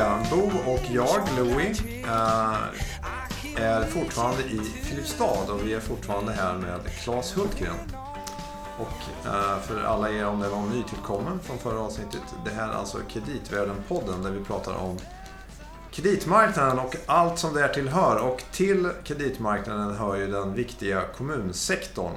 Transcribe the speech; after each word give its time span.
vi. 0.00 0.30
Bo 0.30 0.70
och 0.72 0.80
jag, 0.90 1.28
Louie, 1.36 1.74
eh, 2.04 2.56
är 3.56 3.84
fortfarande 3.86 4.42
i 4.42 4.60
Filipstad 4.82 5.52
och 5.52 5.66
vi 5.66 5.74
är 5.74 5.80
fortfarande 5.80 6.32
här 6.32 6.54
med 6.54 6.80
Claes 7.02 7.36
Hultgren. 7.36 7.76
Och 8.78 9.26
eh, 9.26 9.58
för 9.60 9.84
alla 9.84 10.10
er 10.10 10.26
om 10.26 10.40
det 10.40 10.48
var 10.48 10.62
nytillkommen 10.62 11.40
från 11.42 11.58
förra 11.58 11.80
avsnittet. 11.80 12.22
Det 12.44 12.50
här 12.50 12.68
är 12.68 12.72
alltså 12.72 12.98
Kreditvärlden-podden 12.98 14.22
där 14.22 14.30
vi 14.30 14.44
pratar 14.44 14.74
om 14.74 14.98
kreditmarknaden 15.90 16.78
och 16.78 16.96
allt 17.06 17.38
som 17.38 17.54
där 17.54 17.68
tillhör. 17.68 18.16
Och 18.16 18.42
till 18.52 18.90
kreditmarknaden 19.04 19.96
hör 19.96 20.16
ju 20.16 20.30
den 20.30 20.54
viktiga 20.54 21.02
kommunsektorn. 21.16 22.14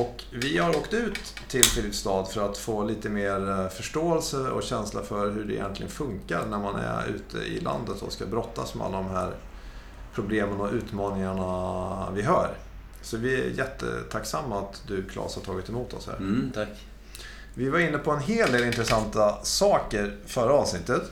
Och 0.00 0.24
vi 0.30 0.58
har 0.58 0.76
åkt 0.76 0.94
ut 0.94 1.34
till 1.48 1.64
Filipstad 1.64 2.24
för 2.24 2.50
att 2.50 2.58
få 2.58 2.84
lite 2.84 3.08
mer 3.08 3.50
eh, 3.50 3.68
förståelse 3.68 4.36
och 4.36 4.62
känsla 4.62 5.02
för 5.02 5.30
hur 5.30 5.44
det 5.44 5.54
egentligen 5.54 5.92
funkar 5.92 6.46
när 6.46 6.58
man 6.58 6.76
är 6.76 7.06
ute 7.06 7.38
i 7.38 7.60
landet 7.60 8.02
och 8.02 8.12
ska 8.12 8.26
brottas 8.26 8.74
med 8.74 8.86
alla 8.86 8.96
de 8.96 9.10
här 9.10 9.32
problemen 10.14 10.60
och 10.60 10.72
utmaningarna 10.72 12.10
vi 12.14 12.22
hör. 12.22 12.50
Så 13.02 13.16
vi 13.16 13.40
är 13.40 13.50
jättetacksamma 13.50 14.58
att 14.58 14.82
du 14.86 15.02
Claes 15.02 15.34
har 15.34 15.42
tagit 15.42 15.68
emot 15.68 15.94
oss 15.94 16.06
här. 16.06 16.16
Mm, 16.16 16.50
tack. 16.54 16.68
Vi 17.54 17.68
var 17.68 17.78
inne 17.78 17.98
på 17.98 18.10
en 18.10 18.20
hel 18.20 18.52
del 18.52 18.64
intressanta 18.64 19.38
saker 19.42 20.16
förra 20.26 20.52
avsnittet. 20.52 21.02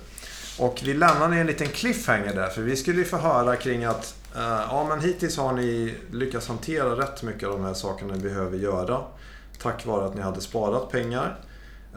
Och 0.58 0.80
vi 0.84 0.94
lämnade 0.94 1.36
en 1.36 1.46
liten 1.46 1.68
cliffhanger 1.68 2.34
där, 2.34 2.48
för 2.48 2.62
vi 2.62 2.76
skulle 2.76 2.98
ju 2.98 3.04
få 3.04 3.16
höra 3.16 3.56
kring 3.56 3.84
att 3.84 4.14
Eh, 4.34 4.66
ja, 4.70 4.86
men 4.88 5.00
hittills 5.00 5.36
har 5.36 5.52
ni 5.52 5.94
lyckats 6.12 6.48
hantera 6.48 6.96
rätt 6.96 7.22
mycket 7.22 7.48
av 7.48 7.58
de 7.58 7.64
här 7.64 7.74
sakerna 7.74 8.14
ni 8.14 8.20
behöver 8.20 8.58
göra. 8.58 9.02
Tack 9.58 9.86
vare 9.86 10.06
att 10.06 10.14
ni 10.14 10.20
hade 10.20 10.40
sparat 10.40 10.90
pengar 10.90 11.40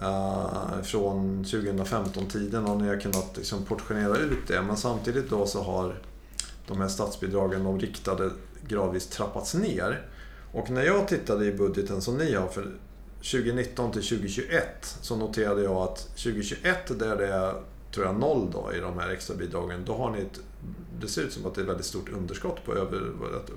uh, 0.01 0.81
från 0.83 1.45
2015-tiden 1.45 2.65
och 2.65 2.81
ni 2.81 2.87
har 2.87 2.99
kunnat 2.99 3.37
liksom, 3.37 3.65
portionera 3.65 4.17
ut 4.17 4.47
det. 4.47 4.61
Men 4.61 4.77
samtidigt 4.77 5.29
då 5.29 5.45
så 5.45 5.63
har 5.63 5.99
de 6.67 6.81
här 6.81 6.87
statsbidragen, 6.87 7.63
de 7.63 7.79
riktade, 7.79 8.29
gradvis 8.67 9.07
trappats 9.07 9.53
ner. 9.53 10.07
Och 10.51 10.69
när 10.69 10.83
jag 10.83 11.07
tittade 11.07 11.45
i 11.45 11.51
budgeten 11.51 12.01
som 12.01 12.17
ni 12.17 12.33
har 12.33 12.47
för 12.47 12.71
2019 13.17 13.91
till 13.91 14.03
2021 14.03 14.97
så 15.01 15.15
noterade 15.15 15.63
jag 15.63 15.75
att 15.75 15.97
2021 15.97 16.99
där 16.99 17.15
det 17.17 17.27
är 17.27 17.53
tror 17.91 18.05
jag, 18.05 18.19
noll 18.19 18.51
då 18.51 18.71
i 18.75 18.79
de 18.79 18.99
här 18.99 19.09
extra 19.09 19.35
bidragen. 19.35 19.83
Då 19.85 19.93
har 19.93 20.11
ni 20.11 20.21
ett, 20.21 20.39
det 20.99 21.07
ser 21.07 21.21
ut 21.21 21.33
som 21.33 21.45
att 21.45 21.55
det 21.55 21.61
är 21.61 21.65
väldigt 21.65 21.85
stort 21.85 22.09
underskott 22.09 22.65
på 22.65 22.73
över, 22.73 23.11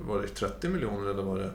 var 0.06 0.22
det 0.22 0.28
30 0.28 0.68
miljoner 0.68 1.10
eller 1.10 1.22
var 1.22 1.38
det? 1.38 1.50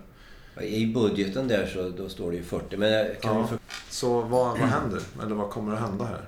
I 0.65 0.93
budgeten 0.93 1.47
där 1.47 1.67
så 1.67 1.89
då 2.03 2.09
står 2.09 2.31
det 2.31 2.37
ju 2.37 2.43
40. 2.43 2.77
Men 2.77 3.15
kan 3.21 3.37
ja. 3.37 3.47
för... 3.47 3.59
Så 3.89 4.21
vad, 4.21 4.59
vad 4.59 4.69
händer? 4.69 5.01
Eller 5.23 5.35
vad 5.35 5.49
kommer 5.49 5.73
att 5.73 5.79
hända 5.79 6.05
här? 6.05 6.25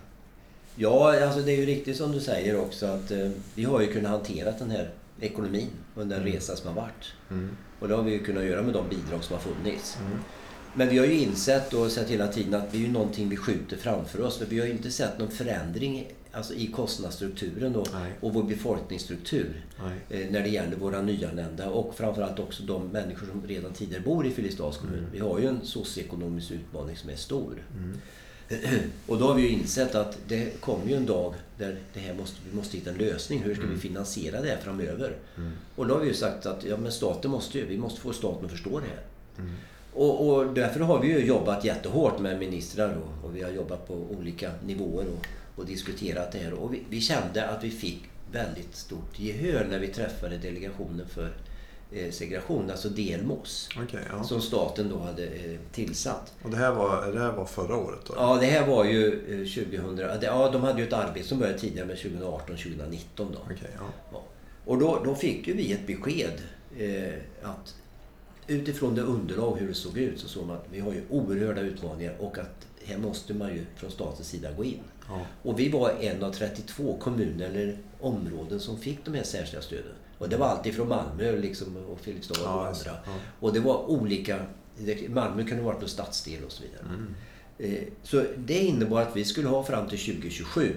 Ja, 0.75 1.25
alltså 1.25 1.39
det 1.39 1.51
är 1.51 1.57
ju 1.57 1.65
riktigt 1.65 1.97
som 1.97 2.11
du 2.11 2.19
säger 2.19 2.59
också 2.59 2.85
att 2.85 3.11
eh, 3.11 3.29
vi 3.55 3.63
har 3.63 3.81
ju 3.81 3.93
kunnat 3.93 4.11
hantera 4.11 4.51
den 4.51 4.71
här 4.71 4.89
ekonomin 5.19 5.69
under 5.95 6.15
den 6.15 6.27
mm. 6.27 6.35
resa 6.35 6.55
som 6.55 6.67
har 6.67 6.81
varit. 6.81 7.13
Mm. 7.29 7.49
Och 7.79 7.87
det 7.87 7.95
har 7.95 8.03
vi 8.03 8.11
ju 8.11 8.23
kunnat 8.23 8.43
göra 8.43 8.61
med 8.61 8.73
de 8.73 8.89
bidrag 8.89 9.23
som 9.23 9.35
har 9.35 9.43
funnits. 9.43 9.97
Mm. 9.99 10.19
Men 10.73 10.89
vi 10.89 10.97
har 10.97 11.05
ju 11.05 11.19
insett 11.19 11.73
och 11.73 11.91
sett 11.91 12.09
hela 12.09 12.27
tiden 12.27 12.53
att 12.53 12.71
det 12.71 12.77
är 12.77 12.81
ju 12.81 12.91
någonting 12.91 13.29
vi 13.29 13.37
skjuter 13.37 13.77
framför 13.77 14.21
oss. 14.21 14.39
Men 14.39 14.49
vi 14.49 14.59
har 14.59 14.65
ju 14.65 14.71
inte 14.71 14.91
sett 14.91 15.19
någon 15.19 15.31
förändring 15.31 16.11
alltså 16.37 16.53
i 16.53 16.67
kostnadsstrukturen 16.67 17.73
då, 17.73 17.85
och 18.19 18.33
vår 18.33 18.43
befolkningsstruktur 18.43 19.61
eh, 20.09 20.31
när 20.31 20.41
det 20.41 20.49
gäller 20.49 20.75
våra 20.75 21.01
nyanlända 21.01 21.69
och 21.69 21.95
framförallt 21.95 22.39
också 22.39 22.63
de 22.63 22.87
människor 22.87 23.27
som 23.27 23.47
redan 23.47 23.73
tidigare 23.73 24.03
bor 24.03 24.27
i 24.27 24.31
Filipstads 24.31 24.77
kommun. 24.77 24.99
Mm. 24.99 25.11
Vi 25.11 25.19
har 25.19 25.39
ju 25.39 25.47
en 25.47 25.59
socioekonomisk 25.63 26.51
utmaning 26.51 26.97
som 26.97 27.09
är 27.09 27.15
stor. 27.15 27.63
Mm. 27.77 27.97
Och 29.07 29.17
då 29.17 29.27
har 29.27 29.35
vi 29.35 29.41
ju 29.41 29.49
insett 29.49 29.95
att 29.95 30.17
det 30.27 30.61
kommer 30.61 30.87
ju 30.87 30.95
en 30.95 31.05
dag 31.05 31.33
där 31.57 31.77
det 31.93 31.99
här 31.99 32.13
måste, 32.13 32.37
vi 32.49 32.55
måste 32.55 32.77
hitta 32.77 32.89
en 32.89 32.97
lösning. 32.97 33.43
Hur 33.43 33.53
ska 33.53 33.63
mm. 33.63 33.75
vi 33.75 33.81
finansiera 33.81 34.41
det 34.41 34.49
här 34.49 34.57
framöver? 34.57 35.15
Mm. 35.37 35.51
Och 35.75 35.87
då 35.87 35.93
har 35.93 36.01
vi 36.01 36.07
ju 36.07 36.13
sagt 36.13 36.45
att 36.45 36.63
ja, 36.63 36.77
men 36.77 36.91
staten 36.91 37.31
måste 37.31 37.57
ju, 37.57 37.65
vi 37.65 37.77
måste 37.77 38.01
få 38.01 38.13
staten 38.13 38.45
att 38.45 38.51
förstå 38.51 38.79
det 38.79 38.85
här. 38.85 39.03
Mm. 39.37 39.55
Och, 39.93 40.29
och, 40.29 40.53
därför 40.53 40.79
har 40.79 41.01
vi 41.01 41.07
ju 41.07 41.25
jobbat 41.25 41.65
jättehårt 41.65 42.19
med 42.19 42.39
ministrar 42.39 42.95
och, 42.95 43.29
och 43.29 43.35
vi 43.35 43.41
har 43.41 43.51
jobbat 43.51 43.87
på 43.87 43.93
olika 43.93 44.51
nivåer 44.65 45.05
och, 45.07 45.25
och 45.57 45.65
diskuterat 45.65 46.31
det 46.31 46.37
här. 46.37 46.53
Och 46.53 46.73
vi, 46.73 46.83
vi, 46.89 47.01
kände 47.01 47.49
att 47.49 47.63
vi 47.63 47.71
fick 47.71 48.03
väldigt 48.31 48.75
stort 48.75 49.19
gehör 49.19 49.65
när 49.69 49.79
vi 49.79 49.87
träffade 49.87 50.37
delegationen 50.37 51.07
för 51.07 51.31
eh, 51.91 52.11
segregation, 52.11 52.71
alltså 52.71 52.89
Delmos. 52.89 53.69
Okay, 53.83 54.01
ja. 54.11 54.23
Som 54.23 54.41
staten 54.41 54.89
då 54.89 54.99
hade 54.99 55.25
eh, 55.25 55.59
tillsatt. 55.71 56.33
Och 56.43 56.51
det 56.51 56.57
här 56.57 56.71
var, 56.71 57.11
det 57.11 57.19
här 57.19 57.31
var 57.31 57.45
förra 57.45 57.75
året? 57.75 57.99
Då? 58.07 58.13
Ja, 58.17 58.37
det 58.41 58.45
här 58.45 58.67
var 58.67 58.85
ju 58.85 59.07
eh, 59.07 59.65
2000... 59.65 60.19
Ja, 60.21 60.49
de 60.49 60.61
hade 60.61 60.81
ju 60.81 60.87
ett 60.87 60.93
arbete 60.93 61.27
som 61.27 61.39
började 61.39 61.59
tidigare 61.59 61.87
med 61.87 61.97
2018-2019 61.97 62.97
då. 63.15 63.23
Okay, 63.23 63.71
ja. 63.77 63.89
ja. 64.11 64.23
Och 64.65 64.77
då, 64.77 65.01
då 65.05 65.15
fick 65.15 65.47
ju 65.47 65.53
vi 65.53 65.73
ett 65.73 65.87
besked 65.87 66.41
eh, 66.77 67.13
att 67.43 67.75
utifrån 68.47 68.95
det 68.95 69.01
underlag 69.01 69.57
hur 69.59 69.67
det 69.67 69.73
såg 69.73 69.97
ut 69.97 70.19
så 70.19 70.27
såg 70.27 70.47
man 70.47 70.55
att 70.55 70.65
vi 70.71 70.79
har 70.79 70.93
ju 70.93 71.01
oerhörda 71.09 71.61
utmaningar 71.61 72.15
och 72.19 72.37
att 72.37 72.67
här 72.87 72.97
måste 72.97 73.33
man 73.33 73.49
ju 73.49 73.65
från 73.75 73.91
statens 73.91 74.27
sida 74.27 74.51
gå 74.51 74.63
in. 74.63 74.79
Ja. 75.07 75.25
Och 75.43 75.59
vi 75.59 75.69
var 75.69 75.89
en 75.89 76.23
av 76.23 76.31
32 76.31 76.97
kommuner 76.97 77.45
eller 77.45 77.77
områden 77.99 78.59
som 78.59 78.77
fick 78.77 79.05
de 79.05 79.13
här 79.13 79.23
särskilda 79.23 79.61
stöden. 79.61 79.93
Och 80.17 80.29
det 80.29 80.37
var 80.37 80.47
alltid 80.47 80.75
från 80.75 80.87
Malmö 80.87 81.31
liksom, 81.31 81.77
och 81.77 81.99
Filipstad 81.99 82.33
och 82.41 82.47
ja, 82.47 82.67
andra. 82.67 82.91
Ja. 83.05 83.13
Och 83.39 83.53
det 83.53 83.59
var 83.59 83.89
olika... 83.89 84.39
Malmö 85.09 85.43
kunde 85.43 85.63
ha 85.63 85.71
varit 85.71 85.83
en 85.83 85.89
stadsdel 85.89 86.43
och 86.43 86.51
så 86.51 86.63
vidare. 86.63 86.81
Mm. 86.85 87.15
Eh, 87.57 87.83
så 88.03 88.23
det 88.37 88.59
innebar 88.59 89.01
att 89.01 89.15
vi 89.15 89.25
skulle 89.25 89.47
ha 89.47 89.63
fram 89.63 89.89
till 89.89 89.99
2027 89.99 90.75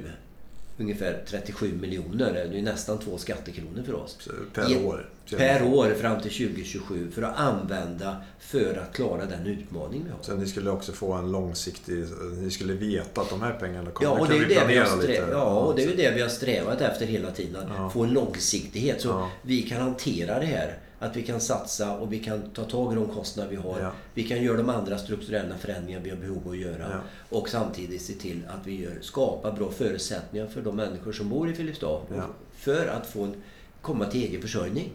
ungefär 0.80 1.22
37 1.26 1.72
miljoner. 1.80 2.48
Det 2.52 2.58
är 2.58 2.62
nästan 2.62 2.98
två 2.98 3.18
skattekronor 3.18 3.82
för 3.82 3.94
oss. 3.94 4.28
Per 4.54 4.86
år? 4.86 5.08
Per 5.36 5.62
år 5.62 5.94
fram 5.94 6.20
till 6.20 6.30
2027 6.30 7.10
för 7.10 7.22
att 7.22 7.36
använda 7.36 8.16
för 8.38 8.82
att 8.82 8.96
klara 8.96 9.26
den 9.26 9.46
utmaning 9.46 10.04
vi 10.04 10.10
har. 10.10 10.18
Så 10.22 10.34
ni 10.34 10.46
skulle 10.46 10.70
också 10.70 10.92
få 10.92 11.12
en 11.12 11.32
långsiktig... 11.32 12.04
Ni 12.38 12.50
skulle 12.50 12.72
veta 12.72 13.20
att 13.20 13.30
de 13.30 13.42
här 13.42 13.52
pengarna 13.52 13.90
kommer. 13.90 14.10
Ja, 14.10 14.20
och 14.20 14.28
det 14.28 14.36
är 14.36 14.48
det 14.48 14.66
vi 14.68 14.78
har 14.78 14.86
strävat, 14.86 15.30
ja, 15.30 15.44
och 15.44 15.76
det 15.76 15.84
är 15.84 15.96
det 15.96 16.10
vi 16.10 16.22
har 16.22 16.28
strävat 16.28 16.80
efter 16.80 17.06
hela 17.06 17.30
tiden. 17.30 17.56
Att 17.56 17.76
ja. 17.76 17.90
få 17.90 18.02
en 18.02 18.10
långsiktighet 18.10 19.00
så 19.00 19.08
ja. 19.08 19.30
vi 19.42 19.62
kan 19.62 19.80
hantera 19.80 20.38
det 20.38 20.46
här 20.46 20.78
att 21.00 21.16
vi 21.16 21.22
kan 21.22 21.40
satsa 21.40 21.96
och 21.96 22.12
vi 22.12 22.18
kan 22.18 22.42
ta 22.50 22.64
tag 22.64 22.92
i 22.92 22.94
de 22.96 23.08
kostnader 23.08 23.50
vi 23.50 23.56
har. 23.56 23.80
Ja. 23.80 23.92
Vi 24.14 24.28
kan 24.28 24.42
göra 24.42 24.56
de 24.56 24.68
andra 24.68 24.98
strukturella 24.98 25.58
förändringar 25.58 26.00
vi 26.00 26.10
har 26.10 26.16
behov 26.16 26.42
av 26.46 26.52
att 26.52 26.58
göra. 26.58 26.90
Ja. 26.90 26.98
Och 27.28 27.48
samtidigt 27.48 28.02
se 28.02 28.12
till 28.12 28.42
att 28.48 28.66
vi 28.66 28.82
gör, 28.82 28.98
skapar 29.00 29.52
bra 29.52 29.70
förutsättningar 29.70 30.46
för 30.46 30.62
de 30.62 30.76
människor 30.76 31.12
som 31.12 31.28
bor 31.28 31.50
i 31.50 31.54
Filipstad. 31.54 32.00
Ja. 32.16 32.26
För 32.52 32.86
att 32.86 33.06
få 33.06 33.24
en, 33.24 33.34
komma 33.80 34.06
till 34.06 34.24
egen 34.24 34.42
försörjning. 34.42 34.92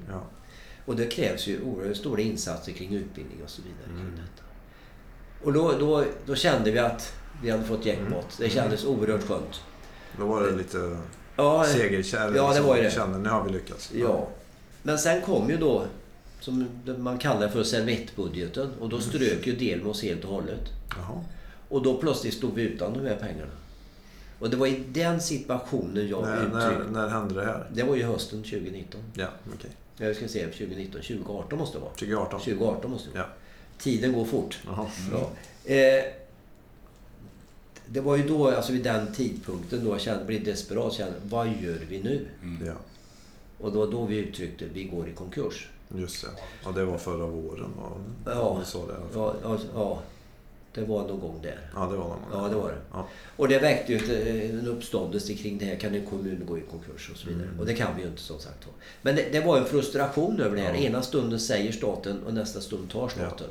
Och 0.86 0.96
det 0.96 1.06
krävs 1.06 1.48
ju 1.48 1.62
oerhört 1.62 1.98
stora 1.98 2.22
insatser 2.22 2.72
kring 2.72 2.94
utbildning 2.94 3.44
och 3.44 3.50
så 3.50 3.62
vidare. 3.62 4.02
Mm. 4.02 4.20
Och 5.44 5.54
då, 5.54 5.72
då, 5.80 6.04
då 6.26 6.36
kände 6.36 6.72
vi 6.72 6.80
att 6.80 7.14
vi 7.44 7.50
hade 7.50 7.64
fått 7.64 7.86
jackpot. 7.86 8.12
Mm. 8.12 8.26
Det 8.40 8.50
kändes 8.50 8.86
oerhört 8.86 9.24
skönt. 9.24 9.62
Då 10.20 10.26
var 10.26 10.44
det 10.44 10.52
lite 10.52 10.98
ja, 11.36 11.66
segerkärlek. 11.66 12.38
Ja, 12.38 12.54
det 12.54 12.62
var 12.62 12.76
ju 12.76 12.84
det. 12.84 12.92
Kände, 12.92 13.18
nu 13.18 13.30
har 13.30 13.44
vi 13.44 13.52
lyckats. 13.52 13.92
Ja. 13.94 14.28
Men 14.86 15.00
sen 15.00 15.22
kom 15.22 15.50
ju 15.50 15.58
då, 15.58 15.86
som 16.40 16.68
man 16.98 17.18
kallar 17.18 17.50
för 17.50 17.64
servettbudgeten. 17.64 18.72
Och 18.80 18.90
då 18.90 19.00
strök 19.00 19.48
ju 19.48 19.56
Delmos 19.56 20.04
helt 20.04 20.24
och 20.24 20.30
hållet. 20.30 20.70
Jaha. 20.90 21.24
Och 21.70 21.84
då 21.84 21.98
plötsligt 21.98 22.34
stod 22.34 22.54
vi 22.54 22.62
utan 22.62 22.94
de 22.94 23.00
här 23.00 23.16
pengarna. 23.16 23.52
Och 24.40 24.50
det 24.50 24.58
var 24.58 24.68
i 24.68 24.84
den 24.88 25.22
situationen 25.22 26.08
jag 26.08 26.24
när, 26.24 26.38
uttryckte... 26.38 26.58
När, 26.58 26.92
när 26.92 27.10
hände 27.10 27.36
det 27.36 27.46
här? 27.46 27.68
Det 27.74 27.84
var 27.84 27.96
ju 27.96 28.04
hösten 28.04 28.44
2019. 28.44 29.02
Ja, 29.14 29.28
okej. 29.48 29.70
Okay. 29.98 30.08
Jag 30.08 30.16
ska 30.16 30.28
se, 30.28 30.46
2019. 30.46 31.02
2018 31.02 31.60
måste 31.60 31.78
det 31.78 31.82
vara. 31.82 31.92
2018? 31.92 32.40
2018 32.40 32.92
måste 32.92 33.10
det 33.10 33.18
vara. 33.18 33.28
Ja. 33.28 33.34
Tiden 33.78 34.14
går 34.14 34.26
fort. 34.26 34.60
Jaha. 34.66 34.88
Ja. 35.12 35.30
Eh, 35.74 36.04
det 37.88 38.02
var 38.02 38.18
ju 38.18 38.28
då, 38.28 38.50
alltså 38.50 38.74
vid 38.74 38.84
den 38.84 39.14
tidpunkten, 39.14 39.86
då 39.86 39.92
jag 39.92 40.02
kände, 40.02 40.26
blev 40.26 40.44
desperat. 40.44 40.94
Kände, 40.94 41.14
vad 41.24 41.48
gör 41.48 41.80
vi 41.90 42.04
nu? 42.04 42.28
Mm. 42.42 42.68
Ja. 42.68 42.74
Och 43.58 43.72
det 43.72 43.78
var 43.78 43.88
då 43.88 44.06
vi 44.06 44.18
uttryckte 44.18 44.66
vi 44.74 44.84
går 44.84 45.10
i 45.10 45.12
konkurs. 45.12 45.70
Just 45.90 46.22
det. 46.22 46.28
Ja, 46.64 46.72
det 46.72 46.86
var 46.86 46.98
förra 46.98 47.26
våren 47.26 47.72
va? 47.78 47.92
Ja, 48.26 48.62
sa 48.66 48.86
det, 48.86 48.94
ja, 49.14 49.34
ja, 49.44 49.58
ja, 49.76 50.02
det 50.76 50.82
var 50.82 51.08
någon 51.08 51.20
gång 51.20 51.40
där. 51.42 51.60
Ja, 51.76 51.80
det 51.80 51.98
var 51.98 52.04
någon 52.04 52.10
gång. 52.10 52.44
Ja, 52.44 52.48
det 52.50 52.56
var 52.56 52.70
det. 52.70 52.78
Ja. 52.92 53.08
Och 53.36 53.48
det 53.48 53.60
väckte 53.60 53.94
ju 53.94 54.00
en 54.50 54.68
uppståndelse 54.68 55.34
kring 55.34 55.58
det 55.58 55.66
här. 55.66 55.76
Kan 55.76 55.96
en 55.96 56.06
kommun 56.06 56.44
gå 56.48 56.58
i 56.58 56.62
konkurs 56.62 57.10
och 57.12 57.18
så 57.18 57.28
vidare. 57.28 57.48
Mm. 57.48 57.60
Och 57.60 57.66
det 57.66 57.74
kan 57.74 57.96
vi 57.96 58.02
ju 58.02 58.08
inte 58.08 58.22
som 58.22 58.40
sagt. 58.40 58.68
Men 59.02 59.16
det, 59.16 59.26
det, 59.32 59.40
var 59.40 59.58
en 59.58 59.66
frustration 59.66 60.40
över 60.40 60.56
det 60.56 60.62
här. 60.62 60.74
Ja. 60.74 60.80
Ena 60.80 61.02
stunden 61.02 61.40
säger 61.40 61.72
staten 61.72 62.24
och 62.24 62.34
nästa 62.34 62.62
stund 62.62 62.90
tar 62.90 63.10
staten. 63.10 63.48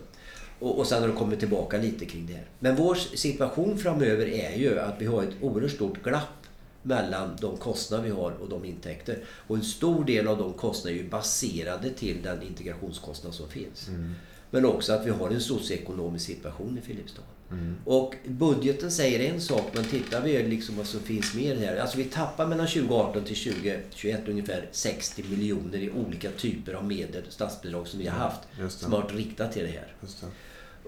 Och, 0.58 0.78
och 0.78 0.86
sen 0.86 1.00
har 1.00 1.08
det 1.08 1.14
kommit 1.14 1.38
tillbaka 1.38 1.78
lite 1.78 2.04
kring 2.04 2.26
det 2.26 2.32
här. 2.32 2.46
Men 2.58 2.76
vår 2.76 2.94
situation 2.94 3.78
framöver 3.78 4.26
är 4.26 4.56
ju 4.56 4.78
att 4.78 4.94
vi 4.98 5.06
har 5.06 5.22
ett 5.22 5.34
oerhört 5.40 5.70
stort 5.70 6.02
glapp 6.02 6.43
mellan 6.84 7.36
de 7.40 7.56
kostnader 7.56 8.04
vi 8.04 8.10
har 8.10 8.30
och 8.30 8.48
de 8.48 8.64
intäkter. 8.64 9.18
Och 9.46 9.56
en 9.56 9.62
stor 9.62 10.04
del 10.04 10.28
av 10.28 10.38
de 10.38 10.52
kostnaderna 10.52 11.00
är 11.00 11.04
ju 11.04 11.10
baserade 11.10 11.90
till 11.90 12.22
den 12.22 12.42
integrationskostnad 12.42 13.34
som 13.34 13.48
finns. 13.48 13.88
Mm. 13.88 14.14
Men 14.50 14.66
också 14.66 14.92
att 14.92 15.06
vi 15.06 15.10
har 15.10 15.30
en 15.30 15.40
socioekonomisk 15.40 16.26
situation 16.26 16.78
i 16.78 16.86
Filipstad. 16.86 17.22
Mm. 17.50 17.76
Och 17.84 18.14
budgeten 18.26 18.90
säger 18.90 19.32
en 19.32 19.40
sak, 19.40 19.70
men 19.72 19.84
tittar 19.84 20.20
vi 20.20 20.42
liksom 20.42 20.76
vad 20.76 20.86
som 20.86 21.00
finns 21.00 21.34
mer 21.34 21.56
här. 21.56 21.76
Alltså 21.76 21.98
vi 21.98 22.04
tappar 22.04 22.46
mellan 22.46 22.66
2018 22.66 23.24
till 23.24 23.36
2021 23.36 24.28
ungefär 24.28 24.68
60 24.72 25.24
miljoner 25.30 25.78
i 25.78 25.90
olika 25.90 26.30
typer 26.30 26.72
av 26.72 26.84
medel, 26.84 27.22
statsbidrag 27.28 27.88
som 27.88 28.00
vi 28.00 28.06
har 28.06 28.18
haft. 28.18 28.40
Som 28.68 28.92
har 28.92 29.02
varit 29.02 29.14
riktat 29.14 29.52
till 29.52 29.62
det 29.62 29.70
här. 29.70 29.94
Det. 30.00 30.26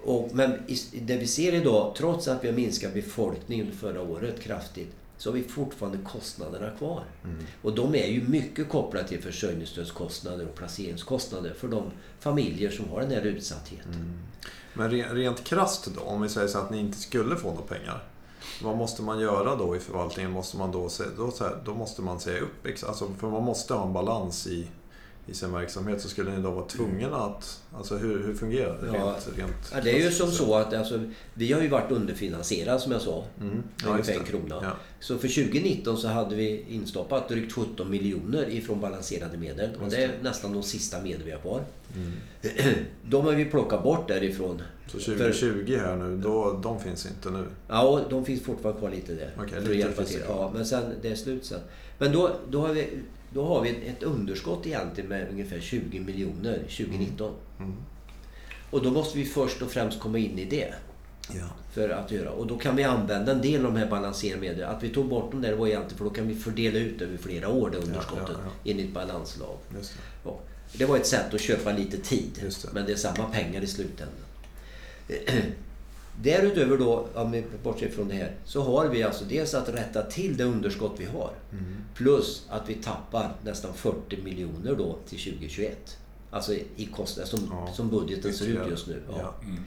Och, 0.03 0.31
men 0.35 0.53
det 0.93 1.17
vi 1.17 1.27
ser 1.27 1.55
idag, 1.55 1.95
trots 1.97 2.29
att 2.29 2.45
vi 2.45 2.49
har 2.49 2.55
minskat 2.55 2.95
befolkningen 2.95 3.73
förra 3.73 4.03
året 4.03 4.41
kraftigt, 4.41 4.93
så 5.19 5.31
har 5.31 5.35
vi 5.35 5.43
fortfarande 5.43 5.99
kostnaderna 5.99 6.71
kvar. 6.71 7.05
Mm. 7.25 7.37
Och 7.63 7.75
de 7.75 7.95
är 7.95 8.07
ju 8.07 8.29
mycket 8.29 8.69
kopplade 8.69 9.09
till 9.09 9.23
försörjningsstödskostnader 9.23 10.47
och 10.49 10.55
placeringskostnader 10.55 11.55
för 11.55 11.69
de 11.69 11.91
familjer 12.21 12.71
som 12.71 12.89
har 12.89 13.01
den 13.01 13.11
här 13.11 13.23
utsattheten. 13.23 13.93
Mm. 13.93 14.19
Men 14.75 14.91
rent 14.91 15.45
krasst 15.45 15.89
då, 15.95 16.01
om 16.01 16.23
vi 16.23 16.29
säger 16.29 16.49
så 16.49 16.59
att 16.59 16.71
ni 16.71 16.79
inte 16.79 16.99
skulle 16.99 17.37
få 17.37 17.49
några 17.49 17.63
pengar. 17.63 18.05
Vad 18.63 18.77
måste 18.77 19.03
man 19.03 19.21
göra 19.21 19.57
då 19.57 19.77
i 19.77 19.81
förvaltningen? 19.81 20.33
Måste 20.33 20.57
man 20.57 20.73
då, 20.73 20.89
då, 21.17 21.33
då 21.65 21.75
måste 21.75 22.03
man 22.03 22.21
säga 22.21 22.41
upp, 22.41 22.67
alltså, 22.87 23.11
för 23.19 23.31
man 23.31 23.43
måste 23.43 23.75
ha 23.75 23.87
en 23.87 23.93
balans 23.93 24.47
i 24.47 24.69
i 25.27 25.35
sin 25.35 25.53
verksamhet 25.53 26.01
så 26.01 26.09
skulle 26.09 26.31
ni 26.31 26.43
då 26.43 26.51
vara 26.51 26.67
tvungna 26.67 27.17
att... 27.17 27.63
Alltså 27.77 27.97
hur, 27.97 28.23
hur 28.23 28.35
fungerar 28.35 28.79
det? 28.81 28.87
Ja, 28.87 29.17
rent, 29.27 29.39
rent 29.39 29.73
ja, 29.73 29.81
det 29.81 29.91
är 29.91 30.05
ju 30.05 30.11
som 30.11 30.31
så 30.31 30.55
att 30.55 30.75
alltså, 30.75 31.01
vi 31.35 31.53
har 31.53 31.63
ju 31.63 31.69
varit 31.69 31.93
underfinansierade 31.93 32.81
som 32.81 32.93
jag 32.93 33.01
sa. 33.01 33.25
Mm. 33.41 33.63
Ja, 33.85 33.91
ungefär 33.91 34.19
en 34.19 34.25
krona. 34.25 34.59
Ja. 34.63 34.73
Så 35.01 35.19
för 35.19 35.29
2019 35.29 35.99
så 35.99 36.09
hade 36.09 36.37
vi 36.37 36.65
instoppat 36.69 37.29
drygt 37.29 37.53
17 37.53 37.91
miljoner 37.91 38.49
ifrån 38.49 38.81
balanserade 38.81 39.37
medel. 39.37 39.71
Och 39.83 39.91
det 39.91 40.05
är 40.05 40.11
nästan 40.23 40.53
de 40.53 40.63
sista 40.63 41.03
medel 41.03 41.23
vi 41.23 41.31
har 41.31 41.39
kvar. 41.39 41.65
Mm. 41.97 42.13
De 43.03 43.25
har 43.25 43.33
vi 43.33 43.45
plockat 43.45 43.83
bort 43.83 44.09
därifrån. 44.09 44.63
Så 44.87 44.99
2020 44.99 45.79
här 45.81 45.97
nu, 45.97 46.17
då, 46.17 46.61
de 46.63 46.81
finns 46.81 47.07
inte 47.07 47.31
nu? 47.31 47.45
Ja, 47.69 48.01
de 48.11 48.25
finns 48.25 48.43
fortfarande 48.43 48.81
kvar 48.81 48.91
lite 48.91 49.15
där. 49.15 49.31
Okay, 49.45 49.61
lite 49.61 50.05
till. 50.05 50.21
Ja, 50.29 50.51
men 50.55 50.67
sen, 50.67 50.95
det 51.03 51.09
är 51.09 51.15
slut 51.15 51.45
sen. 51.45 51.61
Men 51.99 52.13
då, 52.13 52.31
då 52.51 52.61
har 52.61 52.73
vi 52.73 52.89
då 53.31 53.45
har 53.45 53.63
vi 53.63 53.71
ett 53.71 54.03
underskott 54.03 54.67
egentligen 54.67 55.09
med 55.09 55.29
ungefär 55.31 55.61
20 55.61 56.01
miljoner 56.01 56.59
2019. 56.59 57.33
Mm. 57.59 57.71
Mm. 57.71 57.83
Och 58.71 58.83
då 58.83 58.91
måste 58.91 59.19
vi 59.19 59.25
först 59.25 59.63
och 59.63 59.71
främst 59.71 60.01
komma 60.01 60.19
in 60.19 60.39
i 60.39 60.45
det. 60.45 60.75
Ja. 61.35 61.47
För 61.73 61.89
att 61.89 62.11
göra. 62.11 62.31
Och 62.31 62.47
då 62.47 62.59
kan 62.59 62.77
vi 62.77 62.85
använda 62.85 63.33
en 63.33 63.43
del 63.43 63.67
av 63.67 63.73
de 63.73 63.79
här 63.79 63.91
balansermedlen. 63.91 64.71
Att 64.71 64.83
vi 64.83 64.89
tog 64.89 65.09
bort 65.09 65.33
dem 65.33 65.43
där 65.43 65.53
var 65.53 65.67
egentligen 65.67 65.99
för 65.99 66.05
då 66.05 66.11
kan 66.11 66.29
vi 66.29 66.35
fördela 66.35 66.79
ut 66.79 67.03
över 67.03 67.17
flera 67.17 67.49
år 67.49 67.71
det 67.71 67.79
underskottet 67.79 68.29
ja, 68.29 68.35
ja, 68.45 68.51
ja. 68.65 68.71
enligt 68.71 68.95
balanslag. 68.95 69.57
Det. 69.71 69.79
Ja. 70.25 70.39
det 70.73 70.85
var 70.85 70.97
ett 70.97 71.07
sätt 71.07 71.35
att 71.35 71.41
köpa 71.41 71.73
lite 71.73 71.97
tid. 71.97 72.31
Det. 72.41 72.73
Men 72.73 72.87
det 72.87 72.93
är 72.93 72.97
samma 72.97 73.25
pengar 73.25 73.61
i 73.61 73.67
slutändan. 73.67 74.25
Därutöver 76.23 76.79
då, 76.79 77.09
om 77.15 77.31
vi 77.31 77.45
bortser 77.63 77.89
från 77.89 78.09
det 78.09 78.15
här, 78.15 78.35
så 78.45 78.63
har 78.63 78.89
vi 78.89 79.03
alltså 79.03 79.25
dels 79.25 79.55
att 79.55 79.69
rätta 79.69 80.03
till 80.03 80.37
det 80.37 80.45
underskott 80.45 80.95
vi 80.99 81.05
har. 81.05 81.33
Mm. 81.53 81.65
Plus 81.95 82.47
att 82.49 82.69
vi 82.69 82.75
tappar 82.75 83.33
nästan 83.45 83.75
40 83.75 84.23
miljoner 84.23 84.75
då 84.75 84.99
till 85.09 85.19
2021. 85.19 85.99
Alltså 86.31 86.55
i 86.55 86.89
kostnader 86.95 87.29
som, 87.29 87.49
ja, 87.51 87.73
som 87.73 87.91
budgeten 87.91 88.33
ser 88.33 88.47
ut 88.47 88.71
just 88.71 88.87
nu. 88.87 89.03
Ja. 89.09 89.35
Mm. 89.43 89.63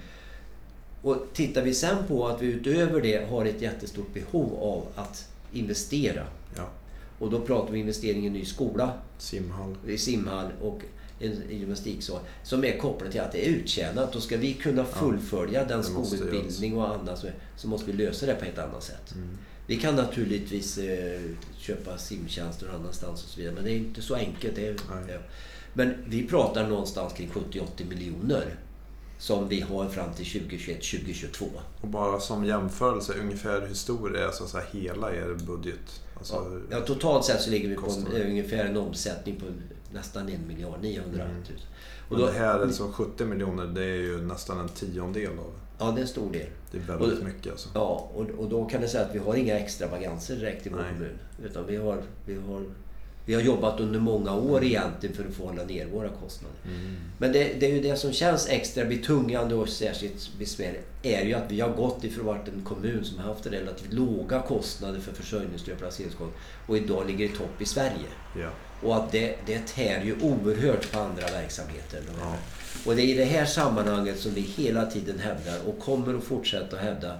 Och 1.02 1.18
tittar 1.34 1.62
vi 1.62 1.74
sen 1.74 1.98
på 2.08 2.28
att 2.28 2.42
vi 2.42 2.48
utöver 2.48 3.02
det 3.02 3.30
har 3.30 3.46
ett 3.46 3.62
jättestort 3.62 4.14
behov 4.14 4.60
av 4.62 4.86
att 4.96 5.28
investera. 5.54 6.24
Ja. 6.58 6.70
Och 7.20 7.32
då 7.32 7.42
pratar 7.42 7.74
vi 7.74 7.80
investering 7.80 8.26
i 8.26 8.30
ny 8.30 8.46
skola. 8.46 8.94
Simhall. 9.18 9.76
I 9.88 9.98
simhall 9.98 10.48
och 10.62 10.82
en 11.20 11.60
gymnastiksal 11.60 12.20
som 12.44 12.64
är 12.64 12.78
kopplad 12.78 13.12
till 13.12 13.22
att 13.22 13.32
det 13.32 13.48
är 13.48 13.50
uttjänat. 13.50 14.16
Och 14.16 14.24
ska 14.24 14.38
vi 14.38 14.54
kunna 14.54 14.86
fullfölja 14.86 15.60
ja, 15.60 15.68
den 15.68 15.84
skolutbildning 15.84 16.78
och 16.78 16.96
annat 16.96 17.26
så 17.56 17.68
måste 17.68 17.92
vi 17.92 18.06
lösa 18.06 18.26
det 18.26 18.36
på 18.36 18.46
ett 18.46 18.60
annat 18.60 18.84
sätt. 18.84 19.12
Mm. 19.16 19.38
Vi 19.68 19.76
kan 19.78 19.96
naturligtvis 19.96 20.78
eh, 20.78 21.22
köpa 21.58 21.98
simtjänster 21.98 22.66
någon 22.66 22.76
annanstans 22.76 23.24
och 23.24 23.30
så 23.30 23.40
vidare 23.40 23.56
men 23.56 23.64
det 23.64 23.72
är 23.72 23.78
inte 23.78 24.02
så 24.02 24.16
enkelt. 24.16 24.56
Det 24.56 24.68
är, 24.68 24.74
det. 25.08 25.22
Men 25.74 25.94
vi 26.08 26.28
pratar 26.28 26.68
någonstans 26.68 27.14
kring 27.14 27.30
70-80 27.30 27.90
miljoner 27.90 28.56
som 29.20 29.48
vi 29.48 29.62
har 29.62 29.90
fram 29.90 30.14
till 30.14 30.26
2021-2022. 30.26 31.44
Och 31.82 31.88
bara 31.88 32.20
som 32.20 32.46
jämförelse, 32.46 33.14
ungefär 33.14 33.68
hur 33.68 33.74
stor 33.74 34.18
är 34.18 34.32
så 34.32 34.44
att 34.44 34.50
säga, 34.50 34.64
hela 34.72 35.14
er 35.14 35.38
budget? 35.48 36.02
Alltså, 36.18 36.62
ja, 36.72 36.80
totalt 36.80 37.26
sett 37.26 37.42
så 37.42 37.50
ligger 37.50 37.70
vi 37.70 37.76
på 37.76 37.92
en, 37.92 38.22
ungefär 38.22 38.66
en 38.66 38.78
omsättning 38.78 39.36
på 39.36 39.46
nästan 39.94 40.30
en 40.30 40.48
miljard, 40.48 40.82
900 40.82 41.18
000. 41.18 41.28
Mm. 41.28 41.42
Och 42.10 42.18
då, 42.18 42.26
det 42.26 42.32
här, 42.32 42.62
alltså 42.62 42.92
70 42.92 43.26
miljoner, 43.26 43.66
det 43.66 43.84
är 43.84 43.96
ju 43.96 44.22
nästan 44.22 44.60
en 44.60 44.70
tiondel 44.70 45.40
av 45.40 45.54
Ja, 45.80 45.92
det 45.92 46.00
är 46.00 46.02
en 46.02 46.08
stor 46.08 46.32
del. 46.32 46.48
Det 46.72 46.78
är 46.78 46.82
väldigt 46.82 47.20
och, 47.20 47.26
mycket 47.26 47.52
alltså. 47.52 47.70
Ja, 47.74 48.10
och, 48.14 48.30
och 48.30 48.50
då 48.50 48.66
kan 48.66 48.82
jag 48.82 48.90
säga 48.90 49.06
att 49.06 49.16
vi 49.16 49.20
har 49.20 49.36
inga 49.36 49.60
extravaganser 49.60 50.36
direkt 50.36 50.68
i 50.68 50.70
vår 50.70 50.78
Nej. 50.78 50.94
kommun. 50.94 51.20
Utan 51.44 51.66
vi 51.68 51.76
har, 51.76 52.04
vi 52.26 52.36
har 52.36 52.64
vi 53.30 53.36
har 53.36 53.42
jobbat 53.42 53.80
under 53.80 54.00
många 54.00 54.36
år 54.36 54.64
egentligen 54.64 55.16
för 55.16 55.26
att 55.26 55.34
få 55.34 55.48
hålla 55.48 55.64
ner 55.64 55.86
våra 55.86 56.10
kostnader. 56.10 56.58
Mm. 56.66 56.96
Men 57.18 57.32
det, 57.32 57.54
det, 57.60 57.66
är 57.66 57.70
ju 57.70 57.82
det 57.82 57.96
som 57.96 58.14
känns 58.14 58.48
extra 58.48 58.86
betungande 58.86 59.56
och 59.56 59.70
särskilt 59.70 60.30
besvärligt 60.40 60.88
är 61.04 61.26
ju 61.26 61.34
att 61.34 61.52
vi 61.52 61.62
har 61.62 61.70
gått 61.70 62.04
ifrån 62.04 62.26
vara 62.26 62.38
en 62.38 62.64
kommun 62.64 63.06
som 63.06 63.18
har 63.18 63.26
haft 63.26 63.48
relativt 63.48 63.94
låga 63.94 64.42
kostnader 64.42 65.00
för 65.00 65.14
försörjningsstöd 65.14 65.74
och 65.74 65.80
placeringskostnader 65.80 66.34
och 66.68 66.78
idag 66.78 67.08
ligger 67.08 67.26
i 67.26 67.30
topp 67.30 67.62
i 67.62 67.66
Sverige. 67.66 68.10
Ja. 68.38 68.50
Och 68.84 68.96
att 68.96 69.12
det, 69.12 69.36
det 69.46 69.68
tär 69.68 70.04
ju 70.04 70.16
oerhört 70.22 70.92
på 70.92 71.00
andra 71.00 71.28
verksamheter. 71.28 72.02
Ja. 72.22 72.36
Och 72.86 72.96
det 72.96 73.02
är 73.02 73.08
i 73.08 73.14
det 73.14 73.26
här 73.26 73.46
sammanhanget 73.46 74.20
som 74.20 74.34
vi 74.34 74.42
hela 74.42 74.86
tiden 74.86 75.20
hävdar 75.20 75.58
och 75.68 75.80
kommer 75.80 76.18
att 76.18 76.24
fortsätta 76.24 76.76
att 76.76 76.84
hävda 76.84 77.18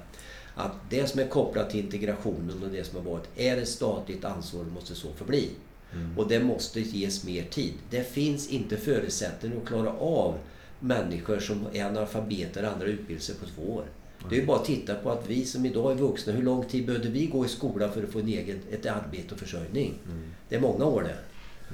att 0.56 0.74
det 0.90 1.10
som 1.10 1.20
är 1.20 1.28
kopplat 1.28 1.70
till 1.70 1.80
integrationen 1.80 2.64
och 2.64 2.70
det 2.70 2.84
som 2.84 2.98
har 2.98 3.12
varit 3.12 3.30
är 3.36 3.58
ett 3.58 3.70
statligt 3.70 4.26
ansvar 4.26 4.62
och 4.62 4.68
måste 4.68 4.96
så 4.96 5.08
förbli. 5.14 5.50
Mm. 5.94 6.18
Och 6.18 6.28
det 6.28 6.40
måste 6.40 6.82
ges 6.82 7.24
mer 7.24 7.44
tid. 7.44 7.74
Det 7.90 8.12
finns 8.12 8.50
inte 8.50 8.78
förutsättningar 8.78 9.58
att 9.58 9.68
klara 9.68 9.94
av 9.94 10.38
människor 10.80 11.40
som 11.40 11.68
är 11.74 11.86
analfabeter 11.86 12.64
och 12.64 12.72
andra 12.72 12.88
utbildar 12.88 13.22
sig 13.22 13.36
på 13.36 13.46
två 13.46 13.74
år. 13.74 13.86
Det 14.30 14.36
är 14.36 14.40
ju 14.40 14.46
bara 14.46 14.60
att 14.60 14.66
titta 14.66 14.96
på 14.96 15.12
att 15.12 15.30
vi 15.30 15.46
som 15.46 15.66
idag 15.66 15.92
är 15.92 15.96
vuxna, 15.96 16.34
hur 16.34 16.44
lång 16.44 16.66
tid 16.66 16.86
behövde 16.86 17.10
vi 17.10 17.26
gå 17.26 17.46
i 17.46 17.48
skolan 17.48 17.94
för 17.94 18.04
att 18.04 18.10
få 18.10 18.20
en 18.20 18.28
egen, 18.28 18.60
ett 18.72 18.86
arbete 18.86 19.34
och 19.34 19.40
försörjning? 19.40 19.94
Mm. 20.06 20.24
Det 20.50 20.56
är 20.56 20.60
många 20.60 20.86
år 20.86 21.02
det. 21.02 21.18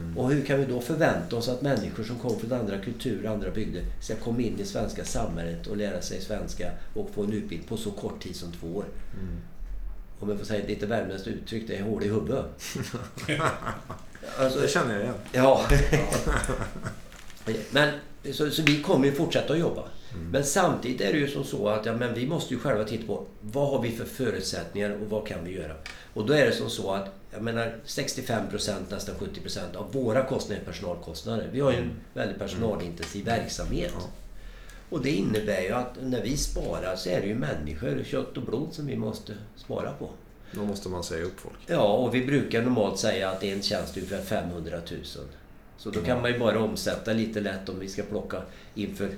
Mm. 0.01 0.17
Och 0.17 0.31
hur 0.31 0.41
kan 0.41 0.59
vi 0.59 0.65
då 0.65 0.81
förvänta 0.81 1.35
oss 1.35 1.49
att 1.49 1.61
människor 1.61 2.03
som 2.03 2.15
kommer 2.15 2.35
från 2.35 2.59
andra 2.59 2.77
kulturer 2.77 3.29
andra 3.29 3.51
bygder 3.51 3.83
ska 4.01 4.15
komma 4.15 4.41
in 4.41 4.59
i 4.59 4.65
svenska 4.65 5.05
samhället 5.05 5.67
och 5.67 5.77
lära 5.77 6.01
sig 6.01 6.21
svenska 6.21 6.71
och 6.93 7.09
få 7.13 7.23
en 7.23 7.33
utbildning 7.33 7.67
på 7.67 7.77
så 7.77 7.91
kort 7.91 8.23
tid 8.23 8.35
som 8.35 8.51
två 8.51 8.67
år? 8.67 8.85
Mm 9.13 9.37
om 10.19 10.29
jag 10.29 10.37
får 10.37 10.45
säga 10.45 10.63
ett 10.63 10.69
lite 10.69 10.85
värmländskt 10.85 11.27
uttryck, 11.27 11.67
det 11.67 11.75
är 11.75 11.83
hål 11.83 12.03
i 12.03 12.07
huvudet. 12.07 12.45
alltså, 14.39 14.59
det 14.59 14.67
känner 14.67 14.93
jag 14.93 15.03
igen. 15.03 15.15
Ja. 15.31 15.65
men, 17.71 17.93
så, 18.31 18.49
så, 18.49 18.61
vi 18.61 18.81
kommer 18.81 19.05
ju 19.05 19.11
fortsätta 19.11 19.53
att 19.53 19.59
jobba. 19.59 19.83
Mm. 20.13 20.29
Men 20.29 20.43
samtidigt 20.43 21.01
är 21.01 21.13
det 21.13 21.19
ju 21.19 21.27
som 21.27 21.43
så 21.43 21.67
att 21.67 21.85
ja, 21.85 21.93
men 21.93 22.13
vi 22.13 22.27
måste 22.27 22.53
ju 22.53 22.59
själva 22.59 22.83
titta 22.83 23.07
på 23.07 23.25
vad 23.41 23.69
har 23.69 23.81
vi 23.81 23.91
för 23.91 24.05
förutsättningar 24.05 24.89
och 24.89 25.09
vad 25.09 25.27
kan 25.27 25.43
vi 25.43 25.51
göra? 25.51 25.73
Och 26.13 26.25
då 26.25 26.33
är 26.33 26.45
det 26.45 26.51
som 26.51 26.69
så 26.69 26.91
att 26.91 27.09
jag 27.31 27.41
menar 27.41 27.75
65 27.85 28.49
procent, 28.49 28.91
nästan 28.91 29.15
70 29.15 29.41
procent 29.41 29.75
av 29.75 29.93
våra 29.93 30.23
kostnader 30.23 30.61
är 30.61 30.65
personalkostnader. 30.65 31.49
Vi 31.51 31.59
har 31.59 31.71
ju 31.71 31.77
en 31.77 31.83
mm. 31.83 31.95
väldigt 32.13 32.39
personalintensiv 32.39 33.25
verksamhet. 33.25 33.91
Ja. 33.95 34.05
Och 34.89 35.01
det 35.01 35.11
innebär 35.11 35.61
ju 35.61 35.71
att 35.71 35.97
när 36.01 36.23
vi 36.23 36.37
sparar 36.37 36.95
så 36.95 37.09
är 37.09 37.21
det 37.21 37.27
ju 37.27 37.35
människor, 37.35 38.03
kött 38.03 38.37
och 38.37 38.43
blod 38.43 38.73
som 38.73 38.85
vi 38.87 38.95
måste 38.95 39.33
spara 39.55 39.91
på. 39.91 40.09
Då 40.51 40.65
måste 40.65 40.89
man 40.89 41.03
säga 41.03 41.25
upp 41.25 41.39
folk. 41.39 41.57
Ja, 41.67 41.93
och 41.93 42.15
vi 42.15 42.25
brukar 42.25 42.61
normalt 42.61 42.99
säga 42.99 43.29
att 43.29 43.43
en 43.43 43.61
tjänst 43.61 43.97
är 43.97 44.01
ungefär 44.01 44.21
500 44.21 44.77
000. 44.91 45.01
Så 45.77 45.89
då 45.89 46.01
kan 46.01 46.21
man 46.21 46.31
ju 46.31 46.39
bara 46.39 46.59
omsätta 46.59 47.13
lite 47.13 47.41
lätt 47.41 47.69
om 47.69 47.79
vi 47.79 47.87
ska 47.87 48.03
plocka 48.03 48.41
inför... 48.75 49.09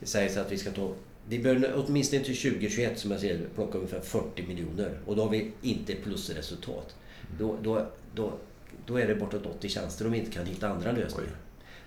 Det 0.00 0.06
sägs 0.06 0.36
att 0.36 0.52
vi 0.52 0.58
ska 0.58 0.70
ta... 0.70 0.92
Vi 1.28 1.38
bör 1.38 1.72
åtminstone 1.74 2.22
till 2.24 2.36
2021 2.36 2.98
som 2.98 3.10
jag 3.10 3.20
ser 3.20 3.40
plocka 3.54 3.78
ungefär 3.78 4.00
40 4.00 4.42
miljoner. 4.42 4.98
Och 5.06 5.16
då 5.16 5.22
har 5.22 5.30
vi 5.30 5.52
inte 5.62 5.94
plusresultat. 5.94 6.96
Då, 7.38 7.56
då, 7.62 7.86
då, 8.14 8.32
då 8.86 8.96
är 8.96 9.08
det 9.08 9.14
bortåt 9.14 9.46
80 9.46 9.68
tjänster 9.68 10.06
om 10.06 10.12
vi 10.12 10.18
inte 10.18 10.30
kan 10.30 10.46
hitta 10.46 10.68
andra 10.68 10.92
lösningar. 10.92 11.30
Oj. 11.30 11.43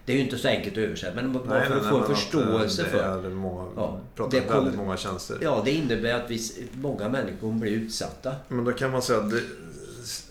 Det 0.08 0.14
är 0.14 0.18
ju 0.18 0.24
inte 0.24 0.38
så 0.38 0.48
enkelt 0.48 0.78
att 0.78 0.84
översätta, 0.84 1.16
men 1.16 1.34
bara 1.34 1.44
nej, 1.44 1.68
för 1.68 1.76
att 1.76 1.82
nej, 1.82 1.92
få 1.92 1.98
en 1.98 2.16
förståelse 2.16 2.84
det 2.84 2.90
för... 2.90 3.22
Det 3.22 3.28
är 3.28 3.32
många, 3.32 3.66
ja, 3.76 4.00
det 4.32 4.40
väldigt 4.40 4.76
många 4.76 4.98
tjänster. 4.98 5.38
Ja, 5.42 5.62
det 5.66 5.72
innebär 5.72 6.14
att 6.14 6.32
vi, 6.32 6.40
många 6.74 7.10
människor 7.10 7.52
blir 7.52 7.72
utsatta. 7.72 8.36
Men 8.48 8.66
då 8.66 8.72
kan 8.72 8.92
man 8.92 9.02
säga... 9.02 9.20
Det, 9.20 9.42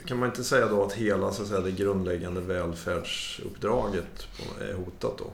kan 0.06 0.18
man 0.18 0.28
inte 0.28 0.44
säga 0.44 0.66
då 0.66 0.84
att 0.84 0.92
hela 0.92 1.32
så 1.32 1.42
att 1.42 1.48
säga, 1.48 1.60
det 1.60 1.70
grundläggande 1.70 2.40
välfärdsuppdraget 2.40 4.28
är 4.70 4.74
hotat 4.74 5.18
då? 5.18 5.24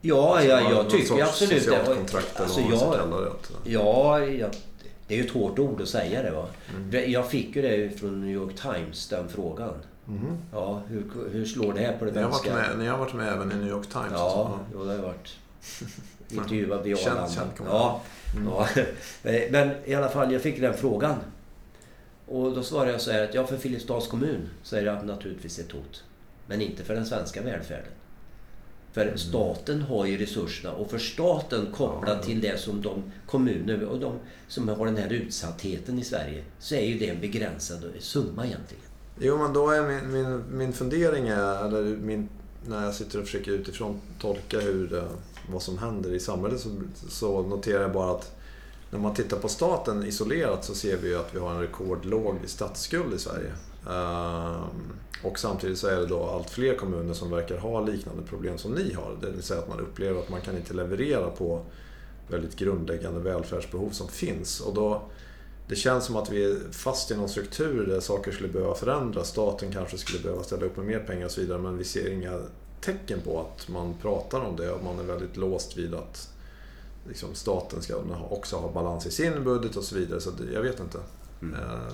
Ja, 0.00 0.42
ja 0.42 0.70
jag 0.70 0.90
tycker 0.90 1.22
absolut 1.22 1.66
det. 1.66 1.94
kontrakt 1.94 2.40
alltså, 2.40 2.60
eller 2.60 3.06
man 3.06 3.22
jag. 3.22 3.36
Ja, 3.64 4.20
ja, 4.20 4.50
det 5.06 5.14
är 5.14 5.18
ju 5.18 5.24
ett 5.24 5.32
hårt 5.32 5.58
ord 5.58 5.80
att 5.80 5.88
säga 5.88 6.22
det. 6.22 6.30
Va? 6.30 6.46
Mm. 6.76 7.10
Jag 7.12 7.30
fick 7.30 7.56
ju 7.56 7.62
det 7.62 7.98
från 8.00 8.20
New 8.20 8.30
York 8.30 8.54
Times, 8.60 9.08
den 9.08 9.28
frågan. 9.28 9.74
Mm. 10.10 10.36
Ja, 10.52 10.82
hur, 10.88 11.04
hur 11.32 11.44
slår 11.44 11.72
det 11.72 11.80
här 11.80 11.96
på 11.98 12.04
det 12.04 12.10
ni 12.12 12.22
varit 12.22 12.46
med, 12.46 12.78
ni 12.78 12.86
har 12.86 12.98
varit 12.98 13.14
med 13.14 13.32
även 13.32 13.52
i 13.52 13.54
New 13.54 13.68
York 13.68 13.86
Times? 13.86 14.08
Ja, 14.12 14.18
alltså. 14.18 14.58
jo, 14.74 14.84
det 14.84 14.90
har 14.92 14.98
varit. 15.02 15.36
intervjuade 16.28 16.82
vi 16.82 16.94
Känd- 16.94 17.10
Arlanda. 17.18 17.52
ja, 17.58 18.02
Mm. 18.36 18.48
ja. 18.48 18.68
Men 19.50 19.70
i 19.84 19.94
alla 19.94 20.08
fall, 20.08 20.32
jag 20.32 20.42
fick 20.42 20.60
den 20.60 20.74
frågan. 20.74 21.16
Och 22.26 22.54
då 22.54 22.62
svarade 22.62 22.92
jag 22.92 23.00
så 23.00 23.10
här 23.12 23.22
att 23.24 23.34
ja, 23.34 23.46
för 23.46 23.56
Filipstads 23.56 24.06
kommun 24.06 24.48
så 24.62 24.76
är 24.76 24.82
det 24.84 25.02
naturligtvis 25.02 25.58
ett 25.58 25.72
hot. 25.72 26.04
Men 26.46 26.60
inte 26.60 26.84
för 26.84 26.94
den 26.94 27.06
svenska 27.06 27.42
välfärden. 27.42 27.92
För 28.92 29.02
Mm. 29.02 29.18
staten 29.18 29.82
har 29.82 30.06
ju 30.06 30.18
resurserna 30.18 30.72
och 30.74 30.90
för 30.90 30.98
staten 30.98 31.66
kopplat 31.74 32.16
Ja. 32.20 32.24
till 32.24 32.40
det 32.40 32.60
som 32.60 32.82
de 32.82 33.02
kommuner 33.26 33.84
och 33.84 33.98
de 34.00 34.12
som 34.48 34.68
har 34.68 34.86
den 34.86 34.96
här 34.96 35.12
utsattheten 35.12 35.98
i 35.98 36.04
Sverige 36.04 36.44
så 36.58 36.74
är 36.74 36.84
ju 36.84 36.98
det 36.98 37.08
en 37.08 37.20
begränsad 37.20 37.84
summa 37.98 38.46
egentligen. 38.46 38.84
Jo, 39.22 39.38
men 39.38 39.52
då 39.52 39.70
är 39.70 39.82
min, 39.82 40.12
min, 40.12 40.42
min 40.52 40.72
fundering 40.72 41.28
är, 41.28 41.66
eller 41.66 41.82
min, 41.82 42.28
när 42.66 42.84
jag 42.84 42.94
sitter 42.94 43.18
och 43.18 43.24
försöker 43.24 43.52
utifrån 43.52 44.00
tolka 44.20 44.60
hur, 44.60 44.94
eh, 44.94 45.02
vad 45.52 45.62
som 45.62 45.78
händer 45.78 46.12
i 46.12 46.20
samhället 46.20 46.60
så, 46.60 46.68
så 47.08 47.42
noterar 47.42 47.82
jag 47.82 47.92
bara 47.92 48.10
att 48.10 48.36
när 48.90 48.98
man 48.98 49.14
tittar 49.14 49.36
på 49.36 49.48
staten 49.48 50.04
isolerat 50.04 50.64
så 50.64 50.74
ser 50.74 50.96
vi 50.96 51.08
ju 51.08 51.18
att 51.18 51.34
vi 51.34 51.38
har 51.38 51.50
en 51.50 51.60
rekordlåg 51.60 52.36
statsskuld 52.46 53.14
i 53.14 53.18
Sverige. 53.18 53.52
Ehm, 53.90 54.92
och 55.24 55.38
samtidigt 55.38 55.78
så 55.78 55.86
är 55.86 55.96
det 55.96 56.06
då 56.06 56.24
allt 56.24 56.50
fler 56.50 56.74
kommuner 56.74 57.14
som 57.14 57.30
verkar 57.30 57.58
ha 57.58 57.80
liknande 57.80 58.22
problem 58.22 58.58
som 58.58 58.72
ni 58.72 58.92
har. 58.92 59.16
Det 59.20 59.30
vill 59.30 59.42
säga 59.42 59.60
att 59.60 59.68
man 59.68 59.80
upplever 59.80 60.20
att 60.20 60.28
man 60.28 60.40
kan 60.40 60.56
inte 60.56 60.74
leverera 60.74 61.30
på 61.30 61.62
väldigt 62.28 62.56
grundläggande 62.56 63.20
välfärdsbehov 63.20 63.90
som 63.90 64.08
finns. 64.08 64.60
Och 64.60 64.74
då, 64.74 65.02
det 65.70 65.76
känns 65.76 66.04
som 66.04 66.16
att 66.16 66.30
vi 66.30 66.44
är 66.44 66.56
fast 66.72 67.10
i 67.10 67.16
någon 67.16 67.28
struktur 67.28 67.86
där 67.86 68.00
saker 68.00 68.32
skulle 68.32 68.48
behöva 68.48 68.74
förändras. 68.74 69.28
Staten 69.28 69.72
kanske 69.72 69.98
skulle 69.98 70.18
behöva 70.22 70.42
ställa 70.42 70.66
upp 70.66 70.76
med 70.76 70.86
mer 70.86 70.98
pengar 70.98 71.24
och 71.24 71.30
så 71.30 71.40
vidare. 71.40 71.58
Men 71.58 71.78
vi 71.78 71.84
ser 71.84 72.12
inga 72.12 72.40
tecken 72.80 73.20
på 73.20 73.40
att 73.40 73.68
man 73.68 73.94
pratar 74.02 74.40
om 74.40 74.56
det 74.56 74.70
och 74.70 74.84
man 74.84 74.98
är 74.98 75.02
väldigt 75.02 75.36
låst 75.36 75.76
vid 75.76 75.94
att 75.94 76.28
liksom, 77.08 77.34
staten 77.34 77.82
ska 77.82 77.94
också 78.30 78.56
ha 78.56 78.72
balans 78.72 79.06
i 79.06 79.10
sin 79.10 79.44
budget 79.44 79.76
och 79.76 79.84
så 79.84 79.94
vidare. 79.94 80.20
Så 80.20 80.30
jag 80.54 80.62
vet 80.62 80.80
inte. 80.80 80.98
Mm. 81.42 81.54
Eh, 81.60 81.92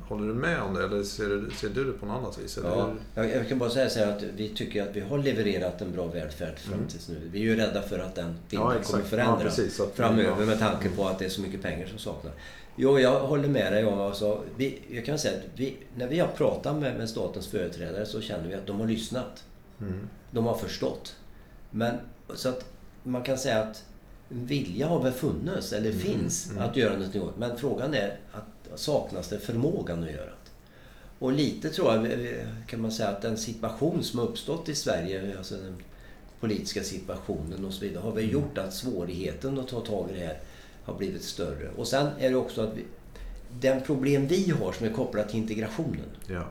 håller 0.00 0.28
du 0.28 0.34
med 0.34 0.62
om 0.62 0.74
det 0.74 0.84
eller 0.84 1.02
ser 1.02 1.28
du, 1.28 1.50
ser 1.56 1.68
du 1.68 1.84
det 1.84 1.92
på 1.92 2.06
något 2.06 2.16
annat 2.16 2.38
vis? 2.38 2.58
Ja, 2.64 2.90
jag, 3.14 3.30
jag 3.30 3.48
kan 3.48 3.58
bara 3.58 3.70
säga 3.70 3.90
så 3.90 3.98
här 3.98 4.16
att 4.16 4.22
vi 4.36 4.48
tycker 4.48 4.82
att 4.82 4.96
vi 4.96 5.00
har 5.00 5.18
levererat 5.18 5.80
en 5.82 5.92
bra 5.92 6.06
välfärd 6.06 6.58
fram 6.58 6.74
Mm. 6.74 6.88
tills 6.88 7.08
nu. 7.08 7.20
Vi 7.32 7.38
är 7.38 7.42
ju 7.42 7.56
rädda 7.56 7.82
för 7.82 7.98
att 7.98 8.14
den 8.14 8.34
bilden 8.50 8.68
Ja, 8.76 8.82
kommer 8.82 9.04
förändras 9.04 9.40
Ja, 9.42 9.48
precis. 9.48 9.80
Att- 9.80 9.94
framöver 9.94 10.46
med 10.46 10.58
tanke 10.58 10.88
på 10.96 11.06
att 11.08 11.18
det 11.18 11.24
är 11.24 11.28
så 11.28 11.40
mycket 11.40 11.62
pengar 11.62 11.86
som 11.86 11.98
saknas. 11.98 12.32
Jo, 12.76 12.98
jag 12.98 13.20
håller 13.20 13.48
med 13.48 13.72
dig 13.72 13.84
om 13.84 14.00
alltså, 14.00 14.44
vi, 14.56 14.78
Jag 14.90 15.04
kan 15.04 15.18
säga 15.18 15.38
att 15.38 15.44
vi, 15.54 15.76
när 15.96 16.06
vi 16.06 16.18
har 16.18 16.28
pratat 16.28 16.76
med, 16.76 16.96
med 16.96 17.08
statens 17.08 17.46
företrädare 17.46 18.06
så 18.06 18.20
känner 18.20 18.48
vi 18.48 18.54
att 18.54 18.66
de 18.66 18.80
har 18.80 18.86
lyssnat. 18.86 19.44
Mm. 19.80 20.08
De 20.30 20.46
har 20.46 20.54
förstått. 20.54 21.16
Men 21.70 21.94
så 22.34 22.48
att 22.48 22.64
man 23.02 23.22
kan 23.22 23.38
säga 23.38 23.62
att 23.62 23.84
vilja 24.28 24.86
har 24.86 25.02
väl 25.02 25.12
funnits, 25.12 25.72
eller 25.72 25.90
Mm, 25.90 26.00
finns, 26.02 26.50
mm. 26.50 26.62
att 26.62 26.76
göra 26.76 26.92
någonting 26.92 27.22
åt. 27.22 27.38
Men 27.38 27.58
frågan 27.58 27.94
är 27.94 28.18
att 28.32 28.78
saknas 28.80 29.28
det 29.28 29.38
förmågan 29.38 30.02
att 30.04 30.10
göra 30.10 30.24
det? 30.26 30.32
Och 31.18 31.32
lite 31.32 31.70
tror 31.70 31.94
jag 31.94 32.08
kan 32.66 32.80
man 32.80 32.92
säga 32.92 33.08
att 33.08 33.22
den 33.22 33.38
situation 33.38 34.02
som 34.02 34.18
har 34.18 34.26
uppstått 34.26 34.68
i 34.68 34.74
Sverige, 34.74 35.34
alltså 35.38 35.54
den 35.54 35.76
politiska 36.40 36.82
situationen 36.82 37.64
och 37.64 37.72
så 37.72 37.80
vidare, 37.84 38.02
har 38.02 38.12
väl 38.12 38.24
Mm. 38.24 38.32
gjort 38.32 38.58
att 38.58 38.74
svårigheten 38.74 39.58
att 39.58 39.68
ta 39.68 39.80
tag 39.80 40.10
i 40.10 40.18
det 40.18 40.26
här 40.26 40.38
har 40.90 40.98
blivit 40.98 41.22
större. 41.24 41.68
Och 41.76 41.86
sen 41.88 42.06
är 42.18 42.30
det 42.30 42.36
också 42.36 42.60
att 42.60 42.72
vi, 42.76 42.84
den 43.60 43.80
problem 43.82 44.26
vi 44.26 44.50
har 44.50 44.72
som 44.72 44.86
är 44.86 44.90
kopplat 44.90 45.28
till 45.28 45.38
integrationen, 45.38 46.06
Ja. 46.26 46.44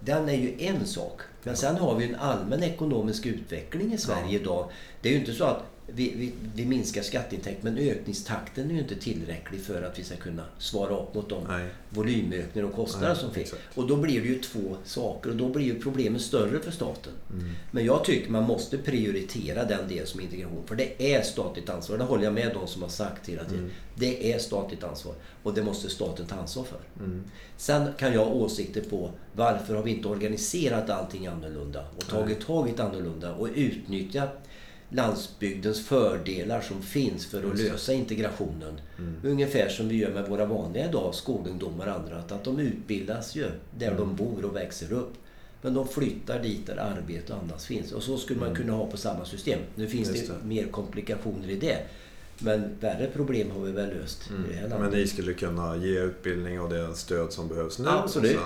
den 0.00 0.28
är 0.28 0.36
ju 0.36 0.54
en 0.58 0.86
sak. 0.86 1.20
Men 1.42 1.56
sen 1.56 1.76
har 1.76 1.96
vi 1.96 2.08
en 2.08 2.14
allmän 2.14 2.62
ekonomisk 2.62 3.26
utveckling 3.26 3.92
i 3.92 3.98
Sverige 3.98 4.26
Ja. 4.28 4.38
idag. 4.40 4.70
Det 5.00 5.08
är 5.08 5.12
ju 5.12 5.18
inte 5.18 5.32
så 5.32 5.44
att 5.44 5.62
vi, 5.86 6.14
vi, 6.16 6.32
vi 6.54 6.66
minskar 6.66 7.02
skatteintäkt 7.02 7.62
men 7.62 7.78
ökningstakten 7.78 8.70
är 8.70 8.74
ju 8.74 8.80
inte 8.80 8.96
tillräcklig 8.96 9.60
för 9.60 9.82
att 9.82 9.98
vi 9.98 10.04
ska 10.04 10.16
kunna 10.16 10.42
svara 10.58 10.98
upp 10.98 11.14
mot 11.14 11.28
de 11.28 11.44
Nej. 11.48 11.68
volymökningar 11.90 12.68
och 12.68 12.74
kostnader 12.74 13.08
Nej, 13.08 13.16
som 13.16 13.34
finns. 13.34 13.52
exakt. 13.52 13.78
Och 13.78 13.86
då 13.86 13.96
blir 13.96 14.20
det 14.20 14.28
ju 14.28 14.38
två 14.38 14.76
saker 14.84 15.30
och 15.30 15.36
då 15.36 15.48
blir 15.48 15.64
ju 15.64 15.80
problemen 15.80 16.20
större 16.20 16.60
för 16.60 16.70
staten. 16.70 17.12
Mm. 17.32 17.50
Men 17.70 17.84
jag 17.84 18.04
tycker 18.04 18.30
man 18.30 18.44
måste 18.44 18.78
prioritera 18.78 19.64
den 19.64 19.88
del 19.88 20.06
som 20.06 20.20
är 20.20 20.24
integration. 20.24 20.62
För 20.66 20.74
det 20.74 21.14
är 21.14 21.22
statligt 21.22 21.68
ansvar. 21.68 21.98
Det 21.98 22.04
håller 22.04 22.24
jag 22.24 22.34
med 22.34 22.50
de 22.54 22.68
som 22.68 22.82
har 22.82 22.88
sagt 22.88 23.28
hela 23.28 23.44
tiden. 23.44 23.58
Mm. 23.58 23.70
Det 23.94 24.32
är 24.32 24.38
statligt 24.38 24.84
ansvar. 24.84 25.14
Och 25.42 25.54
det 25.54 25.62
måste 25.62 25.90
staten 25.90 26.26
ta 26.26 26.36
ansvar 26.36 26.64
för. 26.64 27.04
Mm. 27.04 27.24
Sen 27.56 27.92
kan 27.98 28.12
jag 28.12 28.24
ha 28.24 28.32
åsikter 28.32 28.80
på 28.80 29.10
varför 29.32 29.74
har 29.74 29.82
vi 29.82 29.90
inte 29.90 30.08
organiserat 30.08 30.90
allting 30.90 31.26
annorlunda 31.26 31.84
och 31.96 32.06
tagit 32.06 32.46
tag 32.46 32.68
i 32.68 32.80
annorlunda 32.80 33.34
och 33.34 33.48
utnyttjat 33.54 34.44
landsbygdens 34.94 35.86
fördelar 35.86 36.60
som 36.60 36.82
finns 36.82 37.26
för 37.26 37.50
att 37.50 37.58
lösa 37.58 37.92
integrationen. 37.92 38.80
Mm. 38.98 39.14
Ungefär 39.24 39.68
som 39.68 39.88
vi 39.88 39.96
gör 39.96 40.10
med 40.10 40.28
våra 40.28 40.46
vanliga 40.46 40.88
idag, 40.88 41.14
skolungdomar 41.14 41.86
och 41.86 41.92
andra. 41.94 42.16
Att, 42.18 42.44
de 42.44 42.58
utbildas 42.60 43.36
ju 43.36 43.46
där 43.78 43.86
Mm. 43.86 43.98
de 43.98 44.16
bor 44.16 44.44
och 44.44 44.56
växer 44.56 44.92
upp. 44.92 45.12
Men 45.62 45.74
de 45.74 45.88
flyttar 45.88 46.42
dit 46.42 46.66
där 46.66 46.76
arbete 46.76 47.32
och 47.32 47.38
annat 47.38 47.62
finns. 47.62 47.92
Och 47.92 48.02
så 48.02 48.16
skulle 48.18 48.40
man 48.40 48.48
Mm. 48.48 48.60
kunna 48.62 48.72
ha 48.72 48.86
på 48.86 48.96
samma 48.96 49.24
system. 49.24 49.58
Nu 49.74 49.86
finns 49.88 50.08
det, 50.08 50.20
det. 50.26 50.46
mer 50.46 50.66
komplikationer 50.66 51.50
i 51.50 51.56
det. 51.56 51.78
Men 52.38 52.76
värre 52.80 53.06
problem 53.14 53.50
har 53.50 53.60
vi 53.60 53.72
väl 53.72 53.88
löst 54.00 54.30
i 54.30 54.32
det 54.48 54.54
här 54.54 54.58
Mm. 54.66 54.70
landet. 54.70 54.90
Men 54.90 55.00
ni 55.00 55.06
skulle 55.06 55.32
kunna 55.34 55.76
ge 55.76 55.98
utbildning 56.00 56.60
och 56.60 56.68
det 56.70 56.94
stöd 56.94 57.32
som 57.32 57.48
behövs 57.48 57.78
nu? 57.78 57.88
Absolut. 57.88 58.30
Sen, 58.32 58.40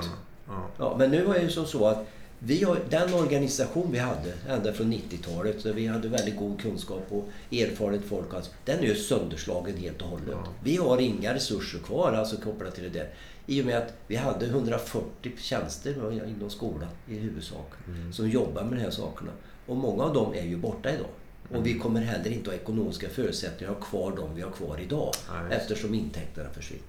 ja. 0.49 0.69
Ja, 0.79 0.97
men 0.99 1.11
nu 1.11 1.25
var 1.25 1.35
det 1.35 1.41
ju 1.43 1.51
som 1.51 1.67
så 1.67 1.87
att 1.87 2.07
vi 2.39 2.67
den 2.91 3.15
organisation 3.15 3.93
vi 3.93 3.99
hade 3.99 4.33
ända 4.49 4.73
från 4.73 4.93
90-talet, 4.93 5.63
där 5.63 5.73
vi 5.73 5.87
hade 5.87 6.09
väldigt 6.09 6.37
god 6.37 6.61
kunskap 6.61 7.07
och 7.09 7.29
erfaret 7.53 8.05
folk, 8.09 8.35
alltså, 8.35 8.51
den 8.65 8.79
är 8.79 8.83
ju 8.83 8.95
sönderslagen 8.95 9.77
helt 9.77 10.03
och 10.03 10.09
hållet. 10.09 10.29
Ja. 10.31 10.49
Vi 10.63 10.77
har 10.77 10.99
inga 10.99 11.35
resurser 11.35 11.79
kvar 11.79 12.13
alltså 12.13 12.37
kopplat 12.37 12.75
till 12.75 12.85
det 12.85 12.91
där. 12.99 13.09
I 13.47 13.63
och 13.63 13.67
med 13.67 13.79
att 13.79 13.93
vi 14.07 14.17
hade 14.17 14.47
140 14.47 15.33
tjänster 15.39 16.25
inom 16.29 16.51
skolan 16.51 16.89
i 17.09 17.15
huvudsak 17.19 17.73
Mm. 17.89 18.13
som 18.13 18.31
jobbar 18.31 18.63
med 18.65 18.79
de 18.79 18.83
här 18.83 18.91
sakerna. 18.91 19.31
Och 19.67 19.77
många 19.77 20.03
av 20.05 20.15
dem 20.15 20.35
är 20.35 20.45
ju 20.45 20.57
borta 20.57 20.91
idag. 20.91 21.11
Och 21.51 21.67
vi 21.67 21.79
kommer 21.79 22.01
heller 22.01 22.31
inte 22.31 22.51
ha 22.51 22.55
ekonomiska 22.55 23.09
förutsättningar 23.09 23.73
att 23.73 23.79
ha 23.79 23.85
kvar 23.87 24.17
dem 24.17 24.35
vi 24.35 24.43
har 24.43 24.51
kvar 24.51 24.81
idag. 24.81 25.15
Nej, 25.33 25.57
eftersom 25.57 25.95
intäkterna 25.95 26.51
försvinner. 26.51 26.85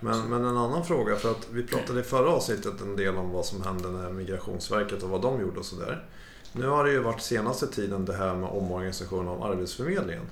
Men, 0.00 0.28
men 0.28 0.44
en 0.44 0.56
annan 0.56 0.84
fråga, 0.84 1.16
för 1.16 1.30
att 1.30 1.48
vi 1.52 1.62
pratade 1.62 2.00
i 2.00 2.02
förra 2.02 2.30
avsnittet 2.30 2.80
en 2.80 2.96
del 2.96 3.16
om 3.16 3.30
vad 3.30 3.46
som 3.46 3.62
hände 3.62 3.88
när 3.88 4.10
Migrationsverket 4.10 5.02
och 5.02 5.08
vad 5.08 5.22
de 5.22 5.40
gjorde 5.40 5.58
och 5.58 5.66
sådär. 5.66 6.04
Nu 6.52 6.66
har 6.66 6.84
det 6.84 6.92
ju 6.92 6.98
varit 6.98 7.20
senaste 7.20 7.66
tiden 7.66 8.04
det 8.04 8.12
här 8.12 8.34
med 8.34 8.50
omorganisation 8.50 9.28
av 9.28 9.42
Arbetsförmedlingen. 9.42 10.24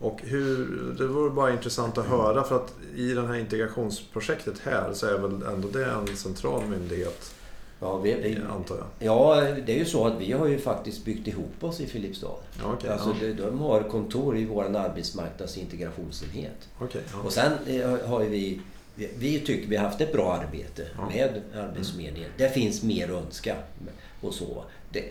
Och 0.00 0.20
hur, 0.22 0.94
det 0.98 1.06
vore 1.06 1.30
bara 1.30 1.52
intressant 1.52 1.98
att 1.98 2.06
höra 2.06 2.44
för 2.44 2.56
att 2.56 2.74
i 2.94 3.12
det 3.12 3.26
här 3.26 3.34
integrationsprojektet 3.34 4.58
här 4.58 4.92
så 4.92 5.06
är 5.06 5.18
väl 5.18 5.42
ändå 5.42 5.68
det 5.68 5.84
en 5.84 6.16
central 6.16 6.66
myndighet, 6.66 7.34
Ja, 7.80 7.96
vi, 7.96 8.14
vi, 8.14 8.38
antar 8.50 8.76
jag. 8.76 8.86
Ja, 8.98 9.40
det 9.66 9.72
är 9.72 9.78
ju 9.78 9.84
så 9.84 10.06
att 10.06 10.20
vi 10.20 10.32
har 10.32 10.46
ju 10.46 10.58
faktiskt 10.58 11.04
byggt 11.04 11.28
ihop 11.28 11.64
oss 11.64 11.80
i 11.80 11.86
Filipstad. 11.86 12.34
Ja, 12.62 12.72
okej, 12.74 12.90
alltså, 12.90 13.14
ja. 13.26 13.34
de, 13.34 13.58
har 13.58 13.82
kontor 13.82 14.38
i 14.38 14.44
vår 14.44 14.76
arbetsmarknadsintegrationsenhet. 14.76 16.68
Okej, 16.78 17.02
ja. 17.12 17.18
Och 17.24 17.32
sen 17.32 17.52
eh, 17.66 18.08
har 18.08 18.22
ju 18.22 18.28
vi... 18.28 18.60
Vi, 19.18 19.40
tycker 19.40 19.68
vi 19.68 19.76
har 19.76 19.84
haft 19.84 20.00
ett 20.00 20.12
bra 20.12 20.32
arbete 20.32 20.86
med 21.10 21.42
Arbetsförmedlingen. 21.54 22.30
Det 22.36 22.48
finns 22.48 22.82
mer 22.82 23.04
att 23.04 23.24
önska. 23.24 23.56
Och 24.20 24.34
så. 24.34 24.64
Det, 24.90 25.04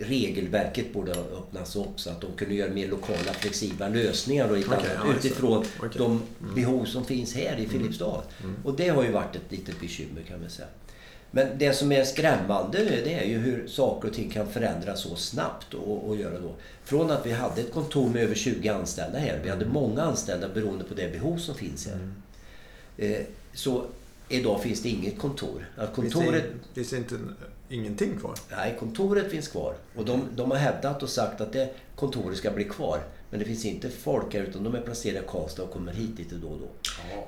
regelverket 0.00 0.92
borde 0.92 1.12
öppnas 1.12 1.76
upp 1.76 2.00
så 2.00 2.10
att 2.10 2.20
de 2.20 2.32
kunde 2.36 2.54
göra 2.54 2.70
mer 2.70 2.88
lokala 2.88 3.32
flexibla 3.32 3.88
lösningar 3.88 4.46
Okej, 4.50 4.64
annat, 4.66 4.86
ja, 4.94 5.14
utifrån 5.18 5.64
Okej. 5.78 5.90
de 5.98 6.22
behov 6.54 6.84
som 6.84 7.04
finns 7.04 7.34
här 7.34 7.60
i 7.60 7.66
Filipstad. 7.66 8.22
Mm. 8.42 8.56
Och 8.64 8.76
det 8.76 8.88
har 8.88 9.02
ju 9.04 9.12
varit 9.12 9.36
ett 9.36 9.52
litet 9.52 9.80
bekymmer 9.80 10.22
kan 10.28 10.40
man 10.40 10.50
säga. 10.50 10.68
Men 11.34 11.58
det 11.58 11.72
som 11.72 11.92
är 11.92 12.04
skrämmande 12.04 12.84
det 12.84 13.14
är 13.14 13.24
ju 13.24 13.38
hur 13.38 13.68
saker 13.68 14.08
och 14.08 14.14
ting 14.14 14.30
kan 14.30 14.48
förändras 14.48 15.00
så 15.00 15.16
snabbt 15.16 15.74
och, 15.74 16.08
och 16.08 16.16
göra 16.16 16.38
då. 16.38 16.54
Från 16.84 17.10
att 17.10 17.26
vi 17.26 17.32
hade 17.32 17.60
ett 17.60 17.72
kontor 17.72 18.08
med 18.08 18.22
över 18.22 18.34
20 18.34 18.68
anställda 18.68 19.18
här. 19.18 19.40
Vi 19.42 19.50
hade 19.50 19.66
många 19.66 20.02
anställda 20.02 20.48
beroende 20.48 20.84
på 20.84 20.94
det 20.94 21.12
behov 21.12 21.36
som 21.36 21.54
finns 21.54 21.86
här. 21.86 21.94
Mm. 21.94 22.12
Eh, 22.96 23.26
så 23.54 23.84
idag 24.28 24.62
finns 24.62 24.82
det 24.82 24.88
inget 24.88 25.18
kontor. 25.18 25.68
Att 25.76 25.94
kontoret, 25.94 26.44
finns 26.74 26.90
det 26.90 26.96
inte 26.96 27.18
ingenting 27.68 28.18
kvar? 28.18 28.34
nej, 28.50 28.76
kontoret 28.78 29.30
finns 29.30 29.48
kvar. 29.48 29.74
Och 29.96 30.04
de, 30.04 30.22
de 30.36 30.50
har 30.50 30.58
hävdat 30.58 31.02
och 31.02 31.08
sagt 31.08 31.40
att 31.40 31.52
det 31.52 31.74
kontoret 31.96 32.38
ska 32.38 32.50
bli 32.50 32.64
kvar. 32.64 33.00
Men 33.30 33.38
det 33.38 33.44
finns 33.44 33.64
inte 33.64 33.88
folk 33.88 34.34
här 34.34 34.40
utan 34.40 34.64
de 34.64 34.74
är 34.74 34.80
placerade 34.80 35.24
i 35.24 35.28
Karlstad 35.28 35.62
och 35.62 35.70
kommer 35.70 35.92
hit 35.92 36.18
lite 36.18 36.34
då 36.34 36.48
och 36.48 36.58
då. 36.58 36.68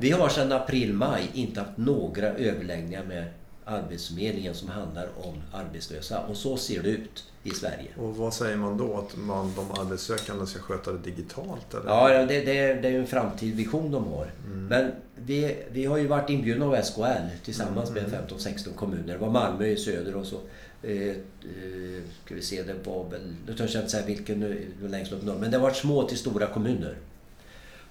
Vi 0.01 0.11
har 0.11 0.29
sedan 0.29 0.53
april-maj 0.53 1.31
inte 1.35 1.61
haft 1.61 1.77
några 1.77 2.27
överläggningar 2.27 3.05
med 3.05 3.25
Arbetsförmedlingen 3.65 4.55
som 4.55 4.69
handlar 4.69 5.09
om 5.23 5.35
arbetslösa. 5.53 6.21
Och 6.21 6.37
så 6.37 6.57
ser 6.57 6.83
det 6.83 6.89
ut 6.89 7.25
i 7.43 7.51
Sverige. 7.51 7.89
Och 7.97 8.17
vad 8.17 8.35
säger 8.35 8.57
man 8.57 8.77
då? 8.77 8.99
Att 8.99 9.17
man, 9.17 9.53
de 9.57 9.81
arbetssökande 9.81 10.47
ska 10.47 10.59
sköta 10.61 10.93
det 10.93 10.99
digitalt? 10.99 11.75
Eller? 11.75 11.91
Ja, 11.91 12.09
det, 12.09 12.41
det, 12.41 12.75
det 12.75 12.89
är 12.89 12.99
en 12.99 13.07
framtidsvision 13.07 13.91
de 13.91 14.05
har. 14.05 14.31
Mm. 14.47 14.67
Men 14.67 14.93
vi, 15.15 15.57
vi 15.71 15.85
har 15.85 15.97
ju 15.97 16.07
varit 16.07 16.31
inbjudna 16.31 16.67
av 16.67 16.83
SKL 16.83 17.45
tillsammans 17.45 17.91
mm. 17.91 18.03
med 18.03 18.29
15-16 18.29 18.75
kommuner. 18.75 19.13
Det 19.13 19.19
var 19.19 19.31
Malmö 19.31 19.67
i 19.67 19.77
söder 19.77 20.17
och 20.17 20.27
så. 20.27 20.37
Eh, 20.83 21.09
eh, 21.09 22.03
ska 22.25 22.35
vi 22.35 22.43
se, 22.43 22.63
det 22.63 22.75
var 22.85 23.11
väl... 23.11 23.35
Nu 23.47 23.55
törs 23.55 23.75
jag 23.75 23.83
inte 23.83 23.93
säga 23.93 24.07
vilken 24.07 24.41
nu, 24.41 24.67
längst 24.81 25.13
upp 25.13 25.23
norr. 25.23 25.39
Men 25.41 25.51
det 25.51 25.59
var 25.59 25.71
små 25.71 26.09
till 26.09 26.19
stora 26.19 26.47
kommuner. 26.47 26.97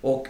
Och 0.01 0.27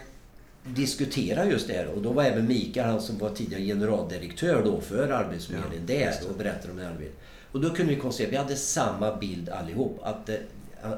diskutera 0.64 1.46
just 1.46 1.68
det 1.68 1.74
här. 1.74 1.86
Och 1.86 2.02
då 2.02 2.12
var 2.12 2.24
även 2.24 2.46
Mikael, 2.46 2.86
han 2.86 3.00
som 3.00 3.18
var 3.18 3.30
tidigare 3.30 3.62
generaldirektör 3.64 4.62
då 4.64 4.80
för 4.80 5.08
Arbetsförmedlingen, 5.08 5.86
ja, 5.88 5.94
där 5.94 6.30
och 6.30 6.36
berättade 6.36 6.72
om 6.72 6.78
det 6.78 6.88
arbetet. 6.88 7.18
Och 7.52 7.60
då 7.60 7.70
kunde 7.70 7.94
vi 7.94 8.00
konstatera, 8.00 8.30
vi 8.30 8.36
hade 8.36 8.56
samma 8.56 9.16
bild 9.16 9.48
allihop. 9.48 10.00
Att 10.02 10.28
eh, 10.28 10.36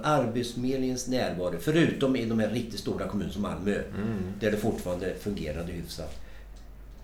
Arbetsförmedlingens 0.02 1.08
närvaro, 1.08 1.58
förutom 1.60 2.16
i 2.16 2.24
de 2.24 2.38
här 2.38 2.48
riktigt 2.48 2.80
stora 2.80 3.08
kommunerna 3.08 3.32
som 3.32 3.42
Malmö, 3.42 3.74
mm. 3.74 4.32
där 4.40 4.50
det 4.50 4.56
fortfarande 4.56 5.14
fungerade 5.14 5.72
hyfsat. 5.72 6.20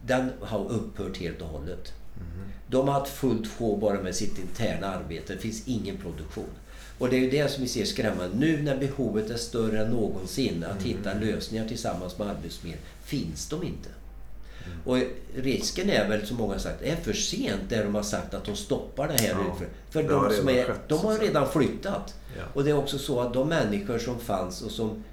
Den 0.07 0.31
har 0.41 0.73
upphört 0.73 1.17
helt 1.17 1.43
och 1.43 1.49
hållet. 1.49 1.93
Mm. 2.17 2.49
De 2.67 2.89
har 2.89 2.95
haft 2.95 3.13
fullt 3.13 3.49
sjå 3.49 3.77
bara 3.77 4.03
med 4.03 4.15
sitt 4.15 4.39
interna 4.39 4.87
arbete. 4.87 5.33
Det 5.33 5.39
finns 5.39 5.69
ingen 5.69 5.97
produktion. 5.97 6.51
Och 7.03 7.11
det 7.11 7.17
är 7.17 7.21
ju 7.21 7.31
det 7.31 7.51
som 7.51 7.63
vi 7.63 7.69
ser 7.69 7.85
skrämmande. 7.85 8.37
Nu 8.37 8.63
när 8.63 8.77
behovet 8.77 9.31
är 9.31 9.37
större 9.37 9.83
än 9.83 9.91
någonsin 9.91 10.65
att 10.65 10.85
mm. 10.85 10.85
hitta 10.85 11.15
lösningar 11.15 11.69
tillsammans 11.69 12.19
med 12.19 12.29
Arbetsförmedlingen 12.29 12.87
finns 13.05 13.49
de 13.49 13.63
inte. 13.63 13.89
Mm. 14.67 14.79
Och 14.85 14.99
risken 15.43 15.91
är 15.91 16.09
väl, 16.09 16.27
som 16.27 16.37
många 16.37 16.53
har 16.53 16.59
sagt, 16.59 16.83
är 16.83 16.97
för 16.97 17.13
sent 17.13 17.63
där 17.69 17.85
de 17.85 17.95
har 17.95 18.03
sagt 18.03 18.35
att 18.35 18.45
de 18.45 18.57
stoppar 18.57 19.09
det 19.09 19.15
här. 19.15 19.29
Ja, 19.29 19.57
för 19.91 20.03
de, 20.03 20.33
som 20.37 20.49
är, 20.49 20.65
skett, 20.65 20.89
de 20.89 20.99
har 20.99 21.19
redan 21.19 21.53
flyttat. 21.53 22.15
Ja. 22.37 22.45
Och 22.55 22.65
det 22.65 22.71
är 22.71 22.77
också 22.77 22.99
så 22.99 23.21
att 23.21 23.35
de 23.35 23.49
människor 23.49 23.99
som 23.99 24.21
fanns 24.21 24.63
och 24.63 24.71
som 24.71 25.05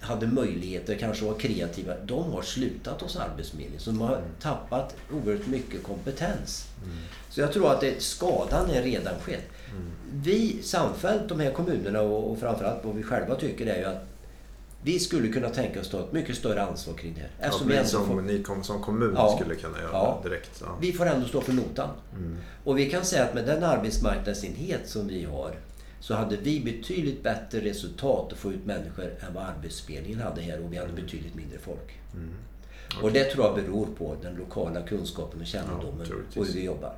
hade 0.00 0.26
möjligheter, 0.26 0.94
kanske 0.94 1.24
var 1.24 1.34
kreativa, 1.34 1.94
de 2.04 2.32
har 2.32 2.42
slutat 2.42 3.00
hos 3.00 3.16
Arbetsförmedlingen. 3.16 3.80
Så 3.80 3.90
de 3.90 4.00
har 4.00 4.16
mm. 4.16 4.28
tappat 4.40 4.96
oerhört 5.12 5.46
mycket 5.46 5.82
kompetens. 5.82 6.66
Mm. 6.84 6.96
Så 7.30 7.40
jag 7.40 7.52
tror 7.52 7.72
att 7.72 7.80
det, 7.80 8.02
skadan 8.02 8.70
är 8.70 8.82
redan 8.82 9.14
skedd. 9.20 9.42
Vi 10.12 10.62
samfällt, 10.62 11.28
de 11.28 11.40
här 11.40 11.50
kommunerna 11.50 12.00
och, 12.00 12.30
och 12.30 12.38
framförallt 12.38 12.84
vad 12.84 12.94
vi 12.94 13.02
själva 13.02 13.34
tycker 13.34 13.66
är 13.66 13.78
ju 13.78 13.84
att 13.84 14.04
vi 14.82 14.98
skulle 14.98 15.28
kunna 15.28 15.48
tänka 15.48 15.80
oss 15.80 15.90
ta 15.90 16.00
ett 16.00 16.12
mycket 16.12 16.36
större 16.36 16.62
ansvar 16.62 16.94
kring 16.94 17.14
det 17.14 17.20
här. 17.20 17.30
Eftersom 17.38 17.70
ja, 17.70 17.84
som, 17.84 18.06
får... 18.06 18.22
ni 18.22 18.44
som 18.62 18.82
kommun 18.82 19.14
ja, 19.16 19.38
skulle 19.40 19.54
kunna 19.54 19.78
göra 19.78 19.90
ja, 19.92 20.20
direkt. 20.24 20.50
Ja. 20.60 20.78
Vi 20.80 20.92
får 20.92 21.06
ändå 21.06 21.26
stå 21.26 21.40
för 21.40 21.52
notan. 21.52 21.88
Mm. 22.12 22.36
Och 22.64 22.78
vi 22.78 22.90
kan 22.90 23.04
säga 23.04 23.24
att 23.24 23.34
med 23.34 23.46
den 23.46 23.64
arbetsmarknadsenhet 23.64 24.88
som 24.88 25.08
vi 25.08 25.24
har 25.24 25.54
så 26.00 26.14
hade 26.14 26.36
vi 26.36 26.60
betydligt 26.60 27.22
bättre 27.22 27.60
resultat 27.60 28.32
att 28.32 28.38
få 28.38 28.52
ut 28.52 28.66
människor 28.66 29.04
än 29.04 29.34
vad 29.34 29.44
Arbetsförmedlingen 29.44 30.20
hade 30.20 30.40
här 30.40 30.64
och 30.64 30.72
vi 30.72 30.76
hade 30.76 30.90
mm. 30.90 31.04
betydligt 31.04 31.34
mindre 31.34 31.58
folk. 31.58 31.98
Mm. 32.14 32.28
Okay. 32.88 33.02
Och 33.02 33.12
det 33.12 33.24
tror 33.24 33.44
jag 33.46 33.54
beror 33.54 33.86
på 33.86 34.16
den 34.22 34.34
lokala 34.34 34.82
kunskapen 34.82 35.40
och 35.40 35.46
kännedomen 35.46 36.06
ja, 36.10 36.40
och 36.40 36.46
hur 36.46 36.54
vi 36.54 36.64
jobbar. 36.64 36.94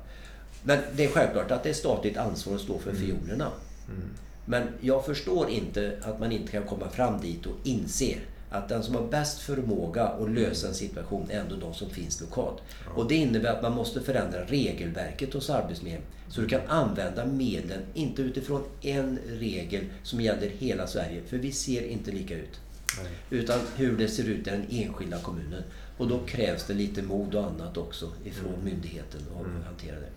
Men 0.63 0.79
det 0.95 1.05
är 1.05 1.09
självklart 1.09 1.51
att 1.51 1.63
det 1.63 1.69
är 1.69 1.73
statligt 1.73 2.17
ansvar 2.17 2.55
att 2.55 2.61
stå 2.61 2.79
för 2.79 2.89
mm. 2.89 3.01
fiolerna. 3.01 3.51
Mm. 3.87 4.09
Men 4.45 4.67
jag 4.81 5.05
förstår 5.05 5.49
inte 5.49 5.97
att 6.01 6.19
man 6.19 6.31
inte 6.31 6.51
kan 6.51 6.63
komma 6.63 6.89
fram 6.89 7.21
dit 7.21 7.45
och 7.45 7.55
inse 7.63 8.17
att 8.49 8.69
den 8.69 8.83
som 8.83 8.95
har 8.95 9.07
bäst 9.07 9.39
förmåga 9.39 10.03
att 10.03 10.31
lösa 10.31 10.67
en 10.67 10.73
situation 10.73 11.31
är 11.31 11.39
ändå 11.39 11.55
de 11.55 11.73
som 11.73 11.89
finns 11.89 12.21
lokalt. 12.21 12.61
Ja. 12.85 12.91
Och 13.01 13.07
det 13.07 13.15
innebär 13.15 13.49
att 13.49 13.61
man 13.61 13.75
måste 13.75 14.01
förändra 14.01 14.43
regelverket 14.45 15.33
hos 15.33 15.49
Arbetsförmedlingen. 15.49 16.07
Så 16.29 16.41
du 16.41 16.47
kan 16.47 16.61
använda 16.67 17.25
medlen, 17.25 17.81
inte 17.93 18.21
utifrån 18.21 18.63
en 18.81 19.19
regel 19.27 19.85
som 20.03 20.21
gäller 20.21 20.49
hela 20.49 20.87
Sverige, 20.87 21.21
för 21.27 21.37
vi 21.37 21.51
ser 21.51 21.87
inte 21.87 22.11
lika 22.11 22.35
ut. 22.35 22.59
Nej. 23.03 23.11
Utan 23.29 23.59
hur 23.75 23.97
det 23.97 24.07
ser 24.07 24.23
ut 24.23 24.47
i 24.47 24.49
den 24.49 24.65
enskilda 24.69 25.17
kommunen. 25.17 25.63
Och 25.97 26.07
då 26.07 26.19
krävs 26.19 26.63
det 26.63 26.73
lite 26.73 27.01
mod 27.01 27.35
och 27.35 27.45
annat 27.45 27.77
också 27.77 28.11
ifrån 28.25 28.53
mm. 28.53 28.65
myndigheten 28.65 29.21
att 29.39 29.45
mm. 29.45 29.63
hantera 29.63 29.95
det. 29.95 30.09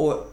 Och 0.00 0.26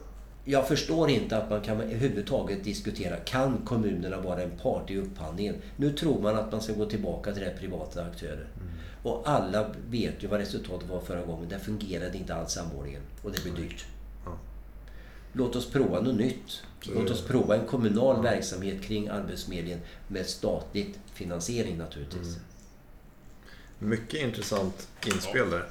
jag 0.45 0.67
förstår 0.67 1.10
inte 1.10 1.38
att 1.38 1.49
man 1.49 1.62
kan 1.62 1.82
överhuvudtaget 1.82 2.63
diskutera, 2.63 3.17
kan 3.17 3.58
kommunerna 3.65 4.21
vara 4.21 4.41
en 4.41 4.51
part 4.51 4.91
i 4.91 4.97
upphandlingen? 4.97 5.56
Nu 5.75 5.93
tror 5.93 6.21
man 6.21 6.36
att 6.36 6.51
man 6.51 6.62
ska 6.62 6.73
gå 6.73 6.86
tillbaka 6.86 7.34
till 7.34 7.43
det 7.43 7.56
privata 7.60 8.03
aktörer. 8.03 8.47
Mm. 8.56 8.67
Och 9.03 9.30
alla 9.30 9.69
vet 9.89 10.23
ju 10.23 10.27
vad 10.27 10.39
resultatet 10.39 10.89
var 10.89 10.99
förra 10.99 11.21
gången. 11.21 11.49
Det 11.49 11.60
fungerade 11.60 12.17
inte 12.17 12.36
alls 12.36 12.51
samordningen 12.51 13.01
och 13.21 13.32
det 13.32 13.43
blev 13.43 13.56
dyrt. 13.56 13.86
Ja. 14.25 14.32
Låt 15.34 15.56
oss 15.56 15.71
prova 15.71 16.01
något 16.01 16.15
nytt. 16.15 16.63
Låt 16.95 17.10
oss 17.10 17.21
prova 17.21 17.56
en 17.56 17.65
kommunal 17.65 18.23
verksamhet 18.23 18.82
kring 18.82 19.08
Arbetsförmedlingen 19.08 19.80
med 20.08 20.25
statligt 20.25 20.99
finansiering 21.13 21.77
naturligtvis. 21.77 22.27
Mm. 22.27 22.39
Mycket 23.80 24.22
intressant 24.22 24.88
inspel 25.06 25.50
där. 25.50 25.70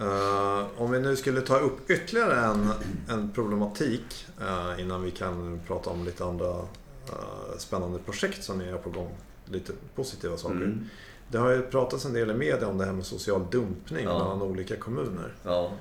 Uh, 0.00 0.66
om 0.76 0.90
vi 0.90 1.00
nu 1.00 1.16
skulle 1.16 1.40
ta 1.40 1.58
upp 1.58 1.90
ytterligare 1.90 2.40
en, 2.40 2.70
en 3.08 3.30
problematik 3.30 4.26
uh, 4.40 4.80
innan 4.80 5.02
vi 5.02 5.10
kan 5.10 5.60
prata 5.66 5.90
om 5.90 6.04
lite 6.04 6.24
andra 6.24 6.50
uh, 6.50 7.58
spännande 7.58 7.98
projekt 7.98 8.44
som 8.44 8.58
ni 8.58 8.70
har 8.70 8.78
på 8.78 8.90
gång. 8.90 9.10
Lite 9.44 9.72
positiva 9.94 10.36
saker. 10.36 10.54
Mm. 10.54 10.86
Det 11.28 11.38
har 11.38 11.50
ju 11.50 11.62
pratats 11.62 12.04
en 12.04 12.12
del 12.12 12.30
i 12.30 12.34
media 12.34 12.68
om 12.68 12.78
det 12.78 12.84
här 12.84 12.92
med 12.92 13.06
social 13.06 13.46
dumpning 13.50 14.04
ja. 14.04 14.18
mellan 14.18 14.42
olika 14.42 14.76
kommuner. 14.76 15.34
Ja. 15.42 15.72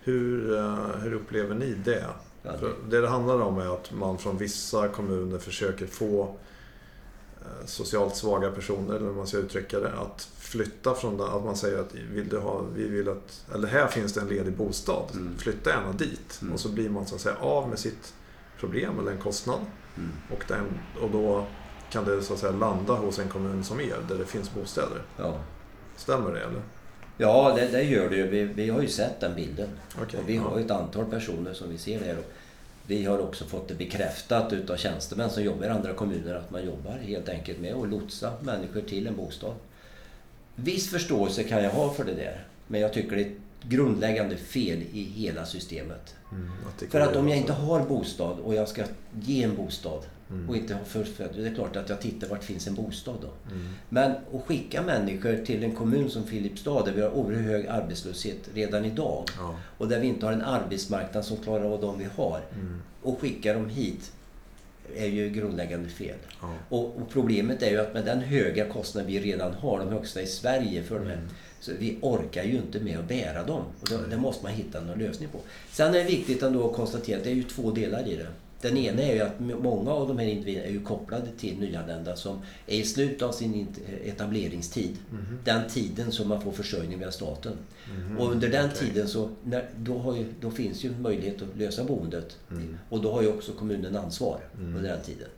Hur, 0.00 0.58
hur 1.00 1.12
upplever 1.12 1.54
ni 1.54 1.74
det? 1.84 2.06
Ja, 2.42 2.50
det... 2.52 2.72
det 2.88 3.00
det 3.00 3.08
handlar 3.08 3.40
om 3.40 3.58
är 3.58 3.74
att 3.74 3.92
man 3.92 4.18
från 4.18 4.38
vissa 4.38 4.88
kommuner 4.88 5.38
försöker 5.38 5.86
få 5.86 6.36
socialt 7.66 8.16
svaga 8.16 8.50
personer, 8.50 8.94
eller 8.94 9.06
hur 9.06 9.14
man 9.14 9.26
ska 9.26 9.36
uttrycka 9.36 9.80
det, 9.80 9.92
att 9.92 10.28
flytta 10.38 10.94
från 10.94 11.16
det. 11.16 11.24
Att 11.24 11.44
man 11.44 11.56
säger 11.56 11.78
att 11.78 11.94
vill 11.94 12.28
du 12.28 12.38
ha, 12.38 12.64
vi 12.74 12.88
vill 12.88 13.08
att, 13.08 13.44
eller 13.54 13.68
här 13.68 13.86
finns 13.86 14.12
det 14.12 14.20
en 14.20 14.28
ledig 14.28 14.56
bostad. 14.56 15.10
Mm. 15.12 15.38
Flytta 15.38 15.70
gärna 15.70 15.92
dit. 15.92 16.38
Mm. 16.42 16.54
Och 16.54 16.60
så 16.60 16.68
blir 16.68 16.90
man 16.90 17.06
så 17.06 17.14
att 17.14 17.20
säga 17.20 17.36
av 17.36 17.68
med 17.68 17.78
sitt 17.78 18.14
problem 18.58 18.98
eller 18.98 19.12
en 19.12 19.18
kostnad. 19.18 19.60
Mm. 19.96 20.10
Och, 20.30 20.44
den, 20.48 20.78
och 21.02 21.10
då 21.10 21.46
kan 21.90 22.04
det 22.04 22.22
så 22.22 22.32
att 22.32 22.38
säga 22.38 22.52
landa 22.52 22.94
hos 22.94 23.18
en 23.18 23.28
kommun 23.28 23.64
som 23.64 23.80
er, 23.80 23.96
där 24.08 24.18
det 24.18 24.26
finns 24.26 24.54
bostäder. 24.54 25.02
Ja. 25.16 25.40
Stämmer 25.96 26.32
det 26.32 26.40
eller? 26.40 26.62
Ja, 27.16 27.52
det, 27.56 27.68
det 27.68 27.82
gör 27.82 28.10
det 28.10 28.16
ju. 28.16 28.26
Vi, 28.26 28.44
vi 28.44 28.70
har 28.70 28.80
ju 28.80 28.88
sett 28.88 29.20
den 29.20 29.34
bilden. 29.34 29.68
Okay, 30.02 30.20
och 30.20 30.28
vi 30.28 30.36
har 30.36 30.58
ju 30.58 30.64
ett 30.64 30.70
antal 30.70 31.04
personer 31.04 31.52
som 31.52 31.70
vi 31.70 31.78
ser 31.78 32.00
här. 32.00 32.16
Vi 32.86 33.04
har 33.04 33.18
också 33.18 33.44
fått 33.44 33.68
det 33.68 33.74
bekräftat 33.74 34.52
utav 34.52 34.76
tjänstemän 34.76 35.30
som 35.30 35.42
jobbar 35.42 35.66
i 35.66 35.68
andra 35.68 35.92
kommuner 35.92 36.34
att 36.34 36.50
man 36.50 36.66
jobbar 36.66 36.98
helt 37.02 37.28
enkelt 37.28 37.60
med 37.60 37.74
att 37.74 37.88
lotsa 37.88 38.32
människor 38.40 38.80
till 38.80 39.06
en 39.06 39.16
bostad. 39.16 39.54
Viss 40.54 40.90
förståelse 40.90 41.44
kan 41.44 41.62
jag 41.62 41.70
ha 41.70 41.94
för 41.94 42.04
det 42.04 42.14
där. 42.14 42.44
Men 42.66 42.80
jag 42.80 42.92
tycker 42.92 43.16
det 43.16 43.22
är 43.22 43.26
ett 43.26 43.68
grundläggande 43.68 44.36
fel 44.36 44.82
i 44.92 45.02
hela 45.02 45.46
systemet. 45.46 46.14
Mm, 46.32 46.50
för 46.90 47.00
att 47.00 47.16
om 47.16 47.28
jag 47.28 47.38
inte 47.38 47.52
har 47.52 47.80
bostad 47.80 48.38
och 48.38 48.54
jag 48.54 48.68
ska 48.68 48.84
ge 49.20 49.42
en 49.42 49.56
bostad 49.56 50.02
mm. 50.34 50.48
och 50.48 50.56
inte 50.56 50.74
har 50.74 50.84
förstfödd, 50.84 51.30
det 51.36 51.48
är 51.48 51.54
klart 51.54 51.76
att 51.76 51.88
jag 51.88 52.00
tittar 52.00 52.28
vart 52.28 52.44
finns 52.44 52.66
en 52.66 52.74
bostad 52.74 53.16
då. 53.22 53.52
Mm. 53.54 53.68
Men 53.88 54.10
att 54.10 54.44
skicka 54.46 54.82
människor 54.82 55.44
till 55.44 55.64
en 55.64 55.74
kommun 55.74 56.10
som 56.10 56.26
Filipstad 56.26 56.84
där 56.84 56.92
vi 56.92 57.02
har 57.02 57.10
oerhört 57.10 57.44
hög 57.44 57.66
arbetslöshet 57.66 58.48
redan 58.54 58.84
idag 58.84 59.24
ja. 59.38 59.56
och 59.78 59.88
där 59.88 60.00
vi 60.00 60.06
inte 60.06 60.26
har 60.26 60.32
en 60.32 60.42
arbetsmarknad 60.42 61.24
som 61.24 61.36
klarar 61.36 61.64
av 61.64 61.80
de 61.80 61.98
vi 61.98 62.06
har 62.16 62.40
mm. 62.52 62.82
och 63.02 63.20
skicka 63.20 63.54
dem 63.54 63.68
hit 63.68 64.12
är 64.96 65.06
ju 65.06 65.30
grundläggande 65.30 65.88
fel. 65.88 66.16
Ja. 66.40 66.54
Och, 66.68 66.84
och, 66.84 67.10
problemet 67.10 67.62
är 67.62 67.70
ju 67.70 67.80
att 67.80 67.94
med 67.94 68.04
den 68.04 68.20
höga 68.20 68.68
kostnad 68.68 69.06
vi 69.06 69.20
redan 69.20 69.54
har, 69.54 69.78
de 69.78 69.88
högsta 69.88 70.22
i 70.22 70.26
Sverige 70.26 70.82
för 70.82 70.98
de 70.98 71.06
här, 71.06 71.14
mm. 71.14 71.28
så 71.60 71.72
vi 71.78 71.98
orkar 72.00 72.44
ju 72.44 72.56
inte 72.56 72.80
med 72.80 72.98
att 72.98 73.08
bära 73.08 73.44
dem. 73.44 73.62
Och 73.80 73.88
det, 73.88 73.98
det 74.10 74.16
måste 74.16 74.44
man 74.44 74.52
hitta 74.52 74.80
någon 74.80 74.98
lösning 74.98 75.28
på. 75.28 75.38
Sen 75.70 75.94
är 75.94 75.98
det 75.98 76.04
viktigt 76.04 76.42
ändå 76.42 76.70
att 76.70 76.76
konstatera 76.76 77.18
att 77.18 77.24
det 77.24 77.30
är 77.30 77.34
ju 77.34 77.42
två 77.42 77.70
delar 77.70 78.08
i 78.08 78.16
det. 78.16 78.26
Den 78.64 78.76
ena 78.76 79.02
är 79.02 79.14
ju 79.14 79.20
att 79.20 79.40
många 79.40 79.90
av 79.90 80.08
de 80.08 80.18
här 80.18 80.26
individerna 80.26 80.66
är 80.66 80.70
ju 80.70 80.80
kopplade 80.80 81.26
till 81.38 81.58
nyanlända 81.58 82.16
som 82.16 82.38
är 82.66 82.76
i 82.76 82.84
slutet 82.84 83.22
av 83.22 83.32
sin 83.32 83.68
etableringstid. 84.04 84.96
Mm. 85.10 85.38
Den 85.44 85.68
tiden 85.68 86.12
som 86.12 86.28
man 86.28 86.40
får 86.40 86.52
försörjning 86.52 86.98
via 86.98 87.10
staten. 87.12 87.52
Mm. 87.96 88.18
Och 88.18 88.30
under 88.30 88.48
den 88.48 88.66
okay. 88.66 88.78
tiden 88.78 89.08
så 89.08 89.30
när, 89.42 89.68
då, 89.76 90.16
ju, 90.16 90.26
då, 90.40 90.50
finns 90.50 90.84
ju 90.84 90.90
möjlighet 90.98 91.42
att 91.42 91.58
lösa 91.58 91.84
boendet. 91.84 92.36
Mm. 92.50 92.78
Och 92.88 93.02
då 93.02 93.12
har 93.12 93.22
ju 93.22 93.28
också 93.28 93.52
kommunen 93.52 93.96
ansvar 93.96 94.40
mm. 94.58 94.76
under 94.76 94.90
den 94.90 95.02
tiden. 95.02 95.28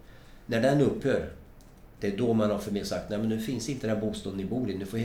När 0.46 0.62
den 0.62 0.80
upphör, 0.80 1.28
det 2.00 2.06
är 2.06 2.16
då 2.16 2.32
man 2.32 2.50
har 2.50 2.58
för 2.58 2.84
sagt 2.84 3.12
att 3.12 3.24
nu 3.24 3.40
finns 3.40 3.68
inte 3.68 3.86
den 3.86 4.00
bostaden 4.00 4.38
ni 4.38 4.44
bor 4.44 4.70
i, 4.70 4.78
nu 4.78 4.86
får 4.86 4.98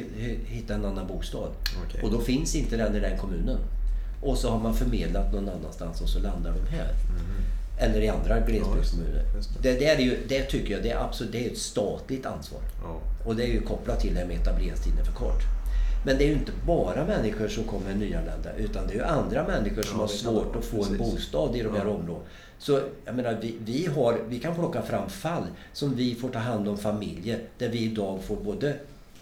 hitta 0.46 0.74
en 0.76 0.86
annan 0.86 1.08
bostad. 1.08 1.52
Okay. 1.88 2.02
Och 2.02 2.12
då 2.12 2.20
finns 2.20 2.56
inte 2.56 2.78
den 2.78 2.96
i 2.96 3.00
den 3.00 3.18
kommunen. 3.18 3.58
Och 4.24 4.38
så 4.38 4.50
har 4.50 4.60
man 4.60 4.74
förmedlat 4.74 5.34
någon 5.34 5.50
annanstans 5.50 6.02
och 6.02 6.10
så 6.10 6.20
landar 6.20 6.52
de 6.52 6.76
här. 6.76 6.90
Mm. 6.90 7.61
Eller 7.82 8.02
i 8.02 8.08
andra 8.08 8.39
glesbygdskommuner. 8.39 9.24
Ja, 9.34 9.60
det. 9.62 9.74
Det, 9.74 9.96
det, 9.96 10.17
det 10.28 10.44
tycker 10.44 10.74
jag 10.74 10.84
det 10.84 10.91
är, 10.91 11.04
absolut, 11.04 11.32
det 11.32 11.46
är 11.46 11.52
ett 11.52 11.58
statligt 11.58 12.26
ansvar. 12.26 12.62
Ja. 12.84 13.00
Och 13.26 13.36
det 13.36 13.44
är 13.44 13.48
ju 13.48 13.62
kopplat 13.62 14.00
till 14.00 14.13
det 14.13 14.20
här 14.20 14.28
med 14.28 14.38
etableringstiden 14.41 15.06
för 15.06 15.13
kort. 15.13 15.41
Men 16.06 16.17
det 16.17 16.24
är 16.24 16.28
ju 16.28 16.34
inte 16.34 16.52
bara 16.67 17.06
människor 17.06 17.48
som 17.48 17.63
kommer 17.63 17.96
nyanlända 17.96 18.54
utan 18.58 18.88
det 18.88 18.94
är 18.94 18.98
ju 18.98 19.04
andra 19.04 19.48
människor 19.48 19.82
som 19.82 19.96
Ja, 19.96 20.02
har 20.04 20.08
svårt 20.08 20.56
att 20.56 20.65
få 20.65 20.78
Precis. 20.78 20.91
en 20.91 20.98
bostad 20.98 21.56
i 21.56 21.62
de 21.62 21.76
här 21.76 21.88
områdena. 21.88 22.26
Så 22.58 22.82
jag 23.06 23.15
menar, 23.15 23.38
vi, 23.41 23.56
vi, 23.65 23.86
har, 23.86 24.20
vi 24.30 24.39
kan 24.39 24.56
plocka 24.56 24.82
fram 24.82 25.10
fall 25.10 25.44
som 25.74 25.96
vi 25.96 26.15
får 26.15 26.30
ta 26.30 26.39
hand 26.39 26.67
om 26.67 26.78
familjer 26.78 27.39
där 27.58 27.70
vi 27.70 27.80
idag 27.84 28.20
får 28.24 28.36
både 28.36 28.76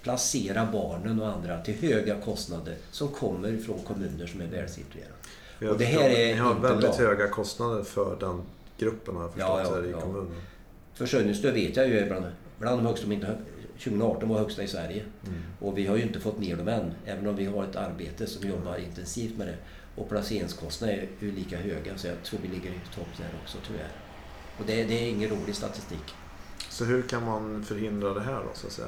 placera 0.03 0.67
barnen 0.71 1.21
och 1.21 1.27
andra 1.27 1.61
till 1.61 1.75
höga 1.75 2.15
kostnader 2.15 2.75
som 2.91 3.07
kommer 3.07 3.57
från 3.57 3.79
kommuner 3.79 4.27
som 4.27 4.41
är 4.41 4.45
välsituerade. 4.47 5.13
Vi 5.59 5.67
Och 5.67 5.77
det 5.77 5.85
här 5.85 6.09
är 6.09 6.33
Ni 6.33 6.39
har 6.39 6.51
inte 6.51 6.61
väldigt 6.67 6.97
bra. 6.97 7.07
höga 7.07 7.27
kostnader 7.27 7.83
för 7.83 8.17
den 8.19 8.41
gruppen 8.77 9.15
har 9.15 9.23
jag 9.23 9.31
förstått 9.33 9.49
Ja, 9.63 9.77
ja, 9.81 9.85
i 9.85 9.91
ja. 9.91 10.01
kommunen. 10.01 10.31
Försörjningsstöd 10.93 11.53
vet 11.53 11.75
jag 11.75 11.87
ju 11.87 11.99
är 11.99 12.07
bland, 12.07 12.25
bland 12.59 12.79
de 12.79 12.85
högsta, 12.85 13.05
om 13.05 13.11
inte 13.11 13.27
hö- 13.27 13.37
2018 13.83 14.29
var 14.29 14.37
högsta 14.39 14.63
i 14.63 14.67
Sverige. 14.67 15.03
Mm. 15.27 15.39
Och 15.59 15.77
vi 15.77 15.87
har 15.87 15.95
ju 15.95 16.03
inte 16.03 16.19
fått 16.19 16.39
ner 16.39 16.55
dem 16.57 16.67
än, 16.67 16.91
även 17.05 17.27
om 17.27 17.35
vi 17.35 17.45
har 17.45 17.63
ett 17.63 17.75
arbete 17.75 18.27
som 18.27 18.49
jobbar 18.49 18.77
intensivt 18.77 19.37
med 19.37 19.47
det. 19.47 19.55
Och 19.95 20.09
placeringskostnaderna 20.09 21.01
är 21.01 21.07
ju 21.19 21.31
lika 21.31 21.57
höga, 21.57 21.97
så 21.97 22.07
jag 22.07 22.23
tror 22.23 22.39
vi 22.43 22.47
ligger 22.47 22.69
i 22.69 22.79
topp 22.95 23.07
där 23.17 23.27
också 23.43 23.57
tyvärr. 23.67 23.91
Och 24.59 24.63
det, 24.67 24.83
det 24.83 24.93
är 25.05 25.09
ingen 25.09 25.29
rolig 25.29 25.55
statistik. 25.55 26.13
Så 26.69 26.85
hur 26.85 27.01
kan 27.01 27.25
man 27.25 27.63
förhindra 27.63 28.13
det 28.13 28.21
här 28.21 28.33
då 28.39 28.49
så 28.53 28.67
att 28.67 28.73
säga? 28.73 28.87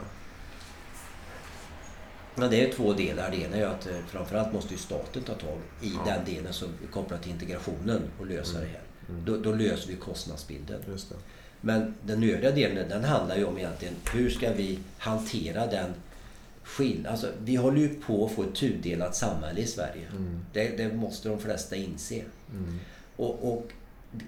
Men 2.35 2.49
det 2.51 2.67
är 2.69 2.73
två 2.73 2.93
delar. 2.93 3.31
Det 3.31 3.37
ena 3.37 3.55
är 3.57 3.65
att 3.65 3.87
eh, 3.87 3.93
framförallt 4.07 4.53
måste 4.53 4.73
ju 4.73 4.79
staten 4.79 5.23
ta 5.23 5.33
tag 5.33 5.57
i 5.81 5.93
Ja. 6.05 6.13
den 6.15 6.35
delen 6.35 6.53
som 6.53 6.67
är 6.83 6.91
kopplad 6.91 7.21
till 7.21 7.31
integrationen 7.31 8.01
och 8.19 8.25
lösa 8.27 8.57
Mm. 8.57 8.69
det 8.69 8.73
här. 8.77 8.83
Mm. 9.09 9.25
Då, 9.25 9.37
då 9.37 9.51
löser 9.55 9.87
vi 9.89 9.95
kostnadsbilden. 9.95 10.81
Det. 10.85 11.15
Men 11.61 11.93
den 12.05 12.23
övriga 12.23 12.51
delen 12.51 12.89
den 12.89 13.03
handlar 13.03 13.37
ju 13.37 13.43
om 13.45 13.57
egentligen 13.57 13.93
hur 14.13 14.29
ska 14.29 14.53
vi 14.53 14.79
hantera 14.97 15.67
den 15.67 15.89
skill... 16.63 17.07
Alltså, 17.07 17.27
vi 17.39 17.55
håller 17.55 17.79
ju 17.79 17.89
på 17.89 18.25
att 18.25 18.31
få 18.31 18.43
ett 18.43 18.55
tudelat 18.55 19.15
samhälle 19.15 19.61
i 19.61 19.67
Sverige. 19.67 20.07
Mm. 20.11 20.39
Det, 20.53 20.77
det 20.77 20.93
måste 20.93 21.29
de 21.29 21.39
flesta 21.39 21.75
inse. 21.75 22.21
Mm. 22.51 22.79
Och, 23.15 23.53
och 23.53 23.67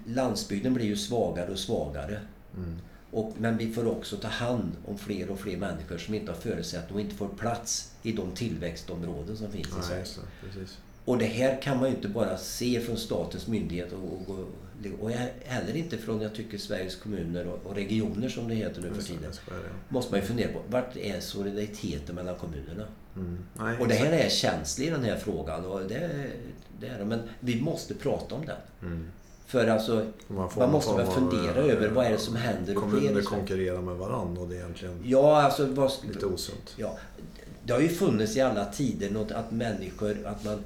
landsbygden 0.06 0.74
blir 0.74 0.86
ju 0.86 0.96
svagare 0.96 1.50
och 1.52 1.58
svagare. 1.58 2.20
Och, 3.14 3.32
men 3.38 3.56
vi 3.56 3.72
får 3.72 3.88
också 3.88 4.16
ta 4.16 4.28
hand 4.28 4.72
om 4.84 4.98
fler 4.98 5.30
och 5.30 5.40
fler 5.40 5.56
människor 5.56 5.98
som 5.98 6.14
inte 6.14 6.32
har 6.32 6.38
förutsättningar 6.38 6.94
och 6.94 7.00
inte 7.00 7.14
får 7.14 7.28
plats 7.28 7.92
i 8.02 8.12
de 8.12 8.32
tillväxtområden 8.32 9.36
som 9.36 9.52
finns 9.52 9.68
i 9.68 9.82
Sverige. 9.82 10.04
Precis. 10.44 10.78
Och 11.04 11.18
det 11.18 11.24
här 11.24 11.62
kan 11.62 11.78
man 11.78 11.88
ju 11.88 11.94
inte 11.94 12.08
bara 12.08 12.38
se 12.38 12.80
från 12.80 12.96
statens 12.96 13.46
myndighet 13.46 13.92
och, 13.92 14.30
och, 14.30 14.46
och, 15.00 15.10
heller 15.44 15.76
inte 15.76 15.98
från, 15.98 16.20
jag 16.20 16.34
tycker, 16.34 16.58
Sveriges 16.58 16.96
kommuner 16.96 17.46
och, 17.46 17.66
och 17.66 17.74
regioner 17.74 18.28
som 18.28 18.48
det 18.48 18.54
heter 18.54 18.82
nu 18.82 18.94
för 18.94 19.02
tiden. 19.02 19.32
Ja. 19.46 19.54
Måste 19.88 20.12
man 20.12 20.20
ju 20.20 20.26
fundera 20.26 20.52
på, 20.52 20.60
vart 20.68 20.96
är 20.96 21.20
solidariteten 21.20 22.14
mellan 22.14 22.36
kommunerna? 22.36 22.84
Mm. 23.16 23.38
Nej, 23.54 23.78
Och 23.78 23.88
det 23.88 23.94
här 23.94 24.12
är 24.12 24.28
känsligt 24.28 24.92
den 24.92 25.04
här 25.04 25.16
frågan 25.16 25.64
och 25.64 25.80
det, 25.80 26.10
det 26.80 26.86
är. 26.86 27.04
Men 27.04 27.22
vi 27.40 27.60
måste 27.60 27.94
prata 27.94 28.34
om 28.34 28.46
den. 28.46 28.56
Mm. 28.82 29.06
För 29.46 29.66
alltså, 29.68 30.06
Man, 30.28 30.50
man 30.58 30.70
måste 30.72 30.96
väl 30.96 31.06
av, 31.06 31.12
fundera 31.12 31.64
eh, 31.64 31.72
över 31.72 31.88
vad 31.88 32.06
är 32.06 32.10
det 32.10 32.18
som 32.18 32.36
händer 32.36 32.74
Kommuner 32.74 33.08
Sverige? 33.08 33.22
konkurrerar 33.22 33.80
med 33.80 33.94
varandra 33.96 34.42
och 34.42 34.48
det 34.48 34.54
är 34.54 34.58
egentligen 34.60 35.00
Ja, 35.04 35.42
alltså 35.42 35.66
vad, 35.66 35.92
lite 36.08 36.26
osunt. 36.26 36.74
Ja, 36.76 36.98
det 37.64 37.72
har 37.72 37.80
ju 37.80 37.88
funnits 37.88 38.36
i 38.36 38.40
alla 38.40 38.64
tider 38.64 39.10
något 39.10 39.30
att 39.32 39.50
människor, 39.50 40.26
att 40.26 40.44
man 40.44 40.58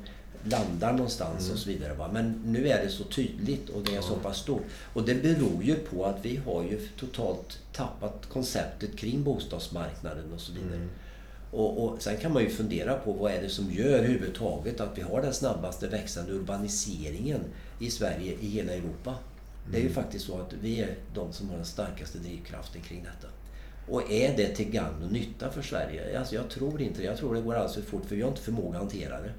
landar 0.45 0.93
någonstans 0.93 1.41
Mm. 1.45 1.53
och 1.53 1.59
så 1.59 1.69
vidare. 1.69 1.95
Va? 1.95 2.11
Men 2.13 2.43
nu 2.47 2.69
är 2.69 2.85
det 2.85 2.91
så 2.91 3.05
tydligt 3.05 3.69
och 3.69 3.83
det 3.85 3.91
är 3.93 3.97
Ja. 3.97 4.03
så 4.03 4.15
pass 4.17 4.37
stort. 4.39 4.63
Och 4.95 5.03
det 5.03 5.15
beror 5.15 5.63
ju 5.63 5.75
på 5.75 6.05
att 6.05 6.17
vi 6.23 6.37
har 6.37 6.63
ju 6.63 6.89
totalt 7.01 7.59
tappat 7.73 8.27
konceptet 8.33 8.97
kring 8.97 9.23
bostadsmarknaden 9.23 10.33
och 10.35 10.41
så 10.41 10.53
vidare. 10.53 10.77
Mm. 10.77 10.89
Och, 11.51 11.85
och 11.85 12.03
sen 12.03 12.17
kan 12.17 12.33
man 12.33 12.43
ju 12.43 12.51
fundera 12.51 12.95
på 12.95 13.13
vad 13.13 13.33
är 13.33 13.43
det 13.43 13.49
som 13.49 13.73
gör 13.73 13.85
överhuvudtaget 13.89 14.81
att 14.81 14.99
vi 14.99 15.03
har 15.03 15.23
den 15.23 15.35
snabbaste 15.35 15.87
växande 15.87 16.33
urbaniseringen 16.33 17.41
i 17.79 17.91
Sverige 17.91 18.33
i 18.41 18.49
hela 18.49 18.73
Europa. 18.73 19.15
Det 19.71 19.77
är 19.77 19.81
ju 19.81 19.87
Mm. 19.91 19.95
faktiskt 19.95 20.25
så 20.27 20.41
att 20.41 20.53
vi 20.63 20.81
är 20.81 20.95
de 21.15 21.33
som 21.33 21.49
har 21.49 21.57
den 21.57 21.65
starkaste 21.65 22.19
drivkraften 22.19 22.83
kring 22.83 23.03
detta. 23.05 23.33
Och 23.89 24.11
är 24.13 24.37
det 24.37 24.49
till 24.57 24.71
gagn 24.71 25.03
och 25.05 25.13
nytta 25.13 25.51
för 25.51 25.63
Sverige? 25.63 26.19
Alltså 26.19 26.35
jag 26.35 26.51
tror 26.51 26.81
inte 26.81 26.99
det. 27.01 27.05
Jag 27.05 27.17
tror 27.19 27.35
det 27.35 27.41
går 27.41 27.55
alldeles 27.55 27.75
för 27.75 27.83
fort 27.83 28.05
för 28.09 28.17
vi 28.17 28.23
har 28.23 28.29
inte 28.29 28.43
förmåga 28.43 28.77
att 28.79 28.83
hantera 28.83 29.21
det. 29.21 29.33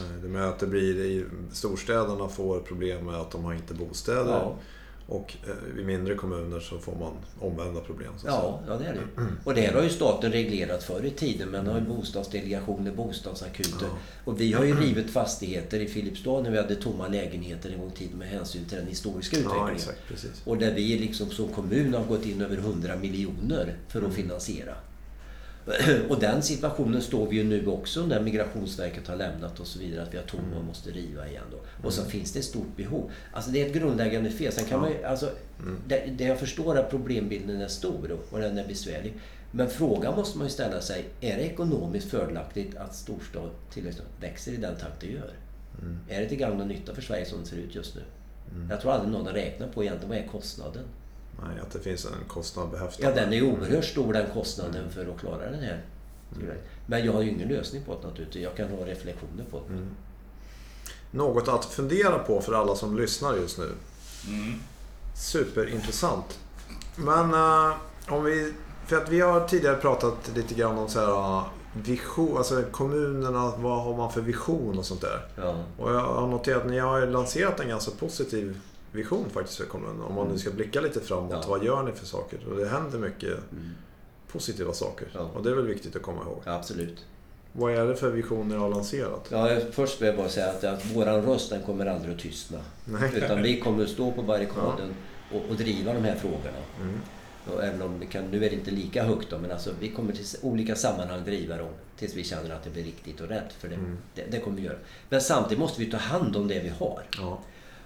Nej, 0.00 0.20
Det 0.22 0.28
med 0.28 0.44
att 0.48 0.58
det 0.58 0.66
blir 0.66 1.26
storstäderna 1.52 2.28
får 2.28 2.60
problem 2.60 3.06
med 3.06 3.14
att 3.14 3.30
de 3.30 3.44
har 3.44 3.54
inte 3.54 3.74
bostäder. 3.74 4.30
Ja, 4.32 4.56
Och 5.06 5.34
eh, 5.46 5.80
i 5.80 5.84
mindre 5.84 6.14
kommuner 6.14 6.60
så 6.60 6.78
får 6.78 6.92
man 6.96 7.12
omvända 7.40 7.80
problem. 7.80 8.12
Så 8.18 8.26
ja, 8.26 8.60
ja 8.68 8.76
det 8.76 8.84
är 8.86 8.92
det. 8.92 9.22
Och 9.44 9.54
det 9.54 9.60
här 9.60 9.72
har 9.74 9.82
ju 9.82 9.88
staten 9.88 10.32
reglerat 10.32 10.82
förr 10.82 11.04
i 11.04 11.10
tiden. 11.10 11.50
Man 11.50 11.66
har 11.66 11.74
ju 11.74 11.80
bostadsdelegationer, 11.86 12.92
bostadsakuter. 12.92 13.86
Ja. 13.86 13.98
Och 14.24 14.40
vi 14.40 14.52
har 14.52 14.64
ju 14.64 14.74
rivit 14.80 15.10
fastigheter 15.10 15.80
i 15.80 15.86
Filipstad 15.88 16.40
när 16.42 16.50
vi 16.50 16.56
hade 16.56 16.74
tomma 16.76 17.08
lägenheter 17.08 17.70
en 17.70 17.78
gång 17.78 17.90
i 17.94 17.98
tiden 17.98 18.18
med 18.18 18.28
hänsyn 18.28 18.64
till 18.64 18.78
den 18.78 18.86
historiska 18.86 19.36
utvecklingen. 19.36 19.66
Ja, 19.68 19.72
exakt. 19.74 20.42
Och 20.44 20.58
där 20.58 20.74
vi 20.74 20.98
liksom 20.98 21.30
som 21.30 21.48
kommun 21.48 21.94
har 21.94 22.04
gått 22.04 22.26
in 22.26 22.40
över 22.42 22.56
100 22.56 22.96
miljoner 22.96 23.76
för 23.88 23.98
att 23.98 24.04
Mm. 24.04 24.16
finansiera. 24.16 24.74
Och 26.08 26.20
den 26.20 26.42
situationen 26.42 27.02
står 27.02 27.26
vi 27.28 27.36
ju 27.36 27.44
nu 27.44 27.66
också 27.66 28.06
när 28.06 28.20
Migrationsverket 28.20 29.06
har 29.08 29.16
lämnat 29.16 29.60
och 29.60 29.66
så 29.66 29.78
vidare. 29.78 30.02
Att 30.02 30.14
vi 30.14 30.18
har 30.18 30.24
tomma 30.24 30.42
Mm. 30.46 30.58
och 30.58 30.64
måste 30.64 30.90
riva 30.90 31.28
igen 31.28 31.44
då. 31.50 31.86
Och 31.86 31.92
så 31.92 32.04
finns 32.04 32.32
det 32.32 32.38
ett 32.38 32.44
stort 32.44 32.76
behov. 32.76 33.10
Alltså 33.32 33.50
det 33.50 33.62
är 33.62 33.66
ett 33.66 33.72
grundläggande 33.74 34.30
fel. 34.30 34.52
Sen 34.52 34.64
kan 34.64 34.80
man 34.80 34.90
ju, 34.90 35.04
alltså, 35.04 35.30
Mm. 35.60 35.76
det, 35.88 36.06
det 36.18 36.24
jag 36.24 36.38
förstår 36.38 36.78
att 36.78 36.90
problembilden 36.90 37.60
är 37.60 37.68
stor 37.68 38.18
och- 38.30 38.38
den 38.40 38.58
är 38.58 38.66
besvärlig. 38.68 39.14
Men 39.50 39.68
frågan 39.70 40.14
måste 40.16 40.38
man 40.38 40.46
ju 40.46 40.50
ställa 40.52 40.80
sig. 40.80 41.04
Är 41.20 41.36
det 41.36 41.42
ekonomiskt 41.42 42.10
fördelaktigt 42.10 42.76
att 42.76 42.94
storstad 42.94 43.50
växer 44.20 44.52
i 44.52 44.56
den 44.56 44.76
takt 44.76 45.00
det 45.00 45.06
gör? 45.06 45.30
Mm. 45.82 45.98
Är 46.08 46.20
det 46.20 46.28
till 46.28 46.38
gagn 46.38 46.60
och 46.60 46.66
nytta 46.66 46.94
för 46.94 47.02
Sverige 47.02 47.24
som 47.26 47.40
det 47.40 47.46
ser 47.46 47.56
ut 47.56 47.74
just 47.74 47.94
nu? 47.94 48.00
Mm. 48.54 48.70
Jag 48.70 48.80
tror 48.80 48.92
aldrig 48.92 49.12
någon 49.12 49.26
har 49.26 49.32
räknat 49.32 49.74
på 49.74 49.82
egentligen 49.84 50.08
vad 50.08 50.18
är 50.18 50.26
kostnaden. 50.26 50.82
Nej, 51.42 51.60
att 51.62 51.70
det 51.70 51.78
finns 51.78 52.04
en 52.04 52.28
kostnad 52.28 52.70
behäftad. 52.70 53.06
Ja, 53.06 53.14
den 53.14 53.32
är 53.32 53.42
oerhört 53.42 53.84
stor 53.84 54.12
den 54.12 54.26
kostnaden 54.32 54.90
för 54.90 55.06
att 55.06 55.20
klara 55.20 55.50
den 55.50 55.60
här. 55.60 55.82
Men 56.86 57.04
jag 57.04 57.12
har 57.12 57.22
ju 57.22 57.30
ingen 57.30 57.48
lösning 57.48 57.82
på 57.82 57.98
det 58.00 58.08
naturligtvis. 58.08 58.42
Jag 58.42 58.56
kan 58.56 58.68
ha 58.68 58.86
reflektioner 58.86 59.44
på 59.50 59.60
det. 59.68 59.74
Mm. 59.74 59.88
Något 61.10 61.48
att 61.48 61.64
fundera 61.64 62.18
på 62.18 62.40
för 62.40 62.52
alla 62.52 62.74
som 62.74 62.96
lyssnar 62.96 63.36
just 63.36 63.58
nu. 63.58 63.70
Mm. 64.28 64.60
Superintressant. 65.16 66.38
Men 66.96 67.34
eh, 67.34 67.76
om 68.08 68.24
vi... 68.24 68.52
För 68.86 68.96
att 68.96 69.08
vi 69.08 69.20
har 69.20 69.48
tidigare 69.48 69.76
pratat 69.76 70.30
lite 70.34 70.54
grann 70.54 70.78
om 70.78 70.88
så 70.88 71.00
här, 71.00 71.38
eh, 71.38 71.44
vision, 71.72 72.36
alltså 72.36 72.62
kommunerna, 72.70 73.52
vad 73.56 73.82
har 73.82 73.96
man 73.96 74.12
för 74.12 74.20
vision 74.20 74.78
och 74.78 74.84
sånt 74.84 75.00
där. 75.00 75.26
Ja. 75.36 75.56
Och 75.78 75.90
jag 75.90 76.00
har 76.00 76.26
noterat 76.26 76.62
att 76.62 76.70
ni 76.70 76.78
har 76.78 77.06
lanserat 77.06 77.60
en 77.60 77.68
ganska 77.68 77.90
positiv 77.90 78.60
vision 78.94 79.30
faktiskt 79.30 79.58
för 79.58 79.64
kommunen. 79.66 80.00
Om 80.02 80.14
man 80.14 80.28
nu 80.28 80.38
ska 80.38 80.50
blicka 80.50 80.80
lite 80.80 81.00
framåt, 81.00 81.30
Ja. 81.42 81.48
vad 81.48 81.64
gör 81.64 81.82
ni 81.82 81.92
för 81.92 82.06
saker? 82.06 82.38
Och 82.50 82.56
det 82.56 82.68
händer 82.68 82.98
mycket 82.98 83.30
Mm. 83.52 83.70
positiva 84.32 84.72
saker. 84.72 85.08
Ja. 85.14 85.30
Och 85.34 85.42
det 85.42 85.50
är 85.50 85.54
väl 85.54 85.66
viktigt 85.66 85.96
att 85.96 86.02
komma 86.02 86.22
ihåg. 86.22 86.42
ja, 86.44 86.52
absolut. 86.54 87.04
Vad 87.52 87.72
är 87.74 87.86
det 87.86 87.96
för 87.96 88.10
vision 88.10 88.48
ni 88.48 88.54
har 88.56 88.68
lanserat? 88.68 89.26
Ja, 89.30 89.48
först 89.72 90.00
vill 90.00 90.06
jag 90.06 90.16
bara 90.16 90.28
säga 90.28 90.50
att, 90.50 90.64
att 90.64 90.86
våran 90.96 91.22
röst 91.22 91.50
den 91.50 91.62
kommer 91.62 91.86
aldrig 91.86 92.14
att 92.14 92.20
tystna. 92.20 92.58
Nej. 92.84 93.10
Utan 93.16 93.42
vi 93.42 93.60
kommer 93.60 93.82
att 93.84 93.90
stå 93.90 94.12
på 94.12 94.22
barrikaden 94.22 94.94
och, 95.32 95.42
och 95.50 95.56
driva 95.56 95.92
de 95.94 96.00
här 96.04 96.14
frågorna. 96.14 96.58
Mm. 96.80 97.00
Och 97.54 97.64
även 97.64 97.82
om 97.82 98.00
det 98.00 98.06
kan, 98.06 98.24
nu 98.30 98.36
är 98.44 98.50
det 98.50 98.54
inte 98.56 98.70
lika 98.70 99.04
högt 99.04 99.30
då, 99.30 99.38
men 99.38 99.50
alltså, 99.50 99.70
vi 99.80 99.88
kommer 99.90 100.12
till 100.12 100.24
olika 100.42 100.74
sammanhang 100.76 101.24
driva 101.24 101.56
dem 101.56 101.68
tills 101.98 102.14
vi 102.14 102.24
känner 102.24 102.50
att 102.54 102.64
det 102.64 102.70
blir 102.70 102.84
riktigt 102.84 103.20
och 103.20 103.28
rätt. 103.28 103.52
För 103.58 103.68
det, 103.68 103.74
Mm. 103.74 103.96
det, 104.14 104.24
det 104.30 104.40
kommer 104.40 104.56
vi 104.56 104.62
göra. 104.62 104.76
Men 105.08 105.20
samtidigt 105.20 105.58
måste 105.58 105.80
vi 105.84 105.90
ta 105.90 105.96
hand 105.96 106.36
om 106.36 106.48
det 106.48 106.60
vi 106.60 106.68
har. 106.68 107.02
Ja. 107.18 107.38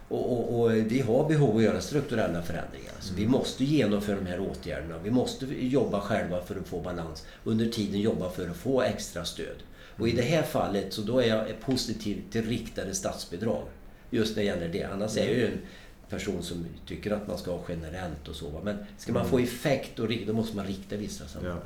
Och, 0.09 0.33
och, 0.33 0.61
och 0.61 0.73
vi 0.73 1.01
har 1.01 1.29
behov 1.29 1.51
av 1.51 1.57
att 1.57 1.63
göra 1.63 1.81
strukturella 1.81 2.43
förändringar. 2.43 2.93
Så 3.01 3.15
Vi 3.15 3.27
måste 3.27 3.65
genomföra 3.65 4.17
de 4.17 4.27
här 4.27 4.41
åtgärderna. 4.41 4.99
Vi 5.05 5.11
måste 5.11 5.47
jobba 5.47 6.01
själva 6.01 6.43
för 6.43 6.57
att 6.57 6.69
få 6.69 6.81
balans. 6.81 7.27
Under 7.45 7.67
tiden 7.67 8.01
jobba 8.01 8.31
för 8.31 8.49
att 8.49 8.57
få 8.57 8.83
extra 8.83 9.25
stöd. 9.25 9.57
Och 9.97 10.09
i 10.09 10.13
det 10.13 10.23
här 10.23 10.43
fallet 10.43 10.93
så 10.93 11.03
då 11.03 11.19
är 11.19 11.27
jag 11.27 11.61
positiv 11.61 12.23
till 12.31 12.49
riktade 12.49 12.95
statsbidrag. 12.95 13.63
Just 14.11 14.37
när 14.37 14.43
det 14.43 14.47
gäller 14.47 14.69
det. 14.69 14.85
Annars 14.85 15.17
är 15.17 15.25
jag 15.25 15.35
ju 15.35 15.47
en 15.47 15.61
person 16.09 16.43
som 16.43 16.67
tycker 16.87 17.11
att 17.11 17.29
man 17.29 17.39
ska 17.39 17.51
ha 17.51 17.61
generellt 17.69 18.29
och 18.29 18.37
så. 18.37 18.61
Men 18.65 18.77
ska 18.99 19.13
man 19.13 19.29
få 19.29 19.39
effekt 19.39 19.91
då 19.97 20.33
måste 20.33 20.57
man 20.57 20.67
rikta 20.67 20.97
vissa 20.97 21.29
saker. 21.29 21.49
Ja. 21.49 21.57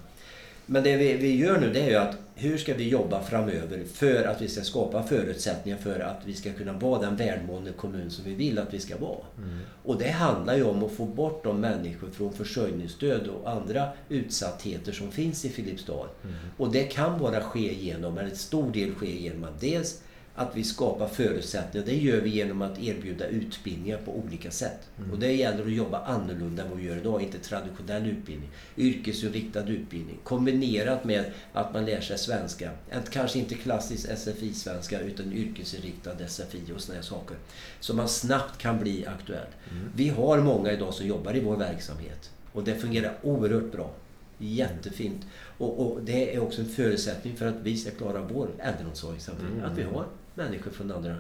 Men 0.67 0.83
det 0.83 0.97
vi, 0.97 1.17
vi 1.17 1.37
gör 1.37 1.61
nu 1.61 1.73
det 1.73 1.81
är 1.81 1.91
ju 1.91 1.97
att 1.97 2.17
hur 2.35 2.59
ska 2.59 2.75
vi 2.75 2.89
jobba 2.89 3.23
framöver 3.23 3.85
för 3.93 4.25
att 4.25 4.43
vi 4.43 4.49
ska 4.49 4.63
skapa 4.63 5.03
förutsättningar 5.03 5.79
för 5.79 6.01
att 6.01 6.21
vi 6.25 6.35
ska 6.35 6.53
kunna 6.53 6.73
vara 6.73 7.01
den 7.01 7.17
välmående 7.17 7.73
kommun 7.73 8.11
som 8.11 8.25
vi 8.25 8.35
vill 8.35 8.59
att 8.59 8.75
vi 8.75 8.81
ska 8.81 8.97
vara. 8.99 9.25
Mm. 9.39 9.59
Och 9.85 9.99
det 9.99 10.11
handlar 10.11 10.57
ju 10.57 10.63
om 10.63 10.85
att 10.85 10.93
få 10.93 11.05
bort 11.05 11.45
de 11.45 11.61
människor 11.61 12.11
från 12.11 12.33
försörjningsstöd 12.33 13.27
och 13.27 13.51
andra 13.51 13.89
utsattheter 14.09 14.93
som 14.93 15.13
finns 15.13 15.45
i 15.45 15.49
Filipstad. 15.49 16.09
Mm. 16.25 16.35
Och 16.57 16.73
det 16.73 16.83
kan 16.83 17.19
bara 17.19 17.41
ske 17.41 17.75
genom, 17.75 18.19
eller 18.19 18.31
en 18.31 18.37
stor 18.37 18.73
del 18.73 18.95
ske 18.95 19.21
genom 19.21 19.45
att 19.45 19.61
dels 19.61 20.03
att 20.35 20.57
vi 20.57 20.65
skapar 20.65 21.09
förutsättningar. 21.09 21.87
Det 21.87 21.97
gör 21.97 22.21
vi 22.21 22.31
genom 22.31 22.63
att 22.63 22.79
erbjuda 22.79 23.27
utbildningar 23.27 23.99
på 23.99 24.17
olika 24.17 24.51
sätt. 24.51 24.89
Mm. 24.99 25.11
Och 25.11 25.19
det 25.19 25.33
gäller 25.33 25.63
att 25.63 25.73
jobba 25.73 26.05
annorlunda 26.05 26.63
än 26.63 26.71
vad 26.71 26.79
vi 26.79 26.85
gör 26.85 26.97
idag. 26.97 27.23
Inte 27.23 27.39
traditionell 27.39 28.07
utbildning. 28.07 28.51
Yrkesinriktad 28.77 29.69
utbildning. 29.69 30.19
Kombinerat 30.25 31.05
med 31.05 31.25
att 31.53 31.75
man 31.75 31.85
lär 31.85 32.01
sig 32.01 32.19
svenska. 32.19 32.71
Kanske 33.11 33.39
inte 33.39 33.55
klassisk 33.55 34.09
SFI-svenska 34.19 35.01
utan 35.01 35.33
yrkesinriktad 35.33 36.29
SFI 36.29 36.73
och 36.77 36.81
sådana 36.81 37.03
saker. 37.03 37.37
Så 37.81 37.95
man 37.95 38.09
snabbt 38.09 38.59
kan 38.59 38.81
bli 38.81 39.07
aktuell. 39.07 39.47
Mm. 39.71 39.85
Vi 39.97 40.09
har 40.09 40.39
många 40.39 40.73
idag 40.73 40.95
som 40.95 41.07
jobbar 41.07 41.37
i 41.37 41.41
vår 41.41 41.57
verksamhet. 41.57 42.31
Och 42.53 42.65
det 42.65 42.75
fungerar 42.75 43.19
oerhört 43.23 43.73
bra. 43.73 43.91
Jättefint. 44.39 45.27
Och, 45.59 45.81
och, 45.81 46.03
det 46.03 46.35
är 46.35 46.41
också 46.43 46.61
en 46.61 46.69
förutsättning 46.69 47.37
för 47.37 47.47
att 47.47 47.55
vi 47.63 47.77
ska 47.77 47.91
klara 47.91 48.21
vår 48.21 48.49
äldreomsorg. 48.59 49.19
Mm. 49.51 49.65
Att 49.65 49.79
vi 49.79 49.83
har 49.83 50.07
människor 50.35 50.71
från 50.71 50.93
andra 50.93 51.17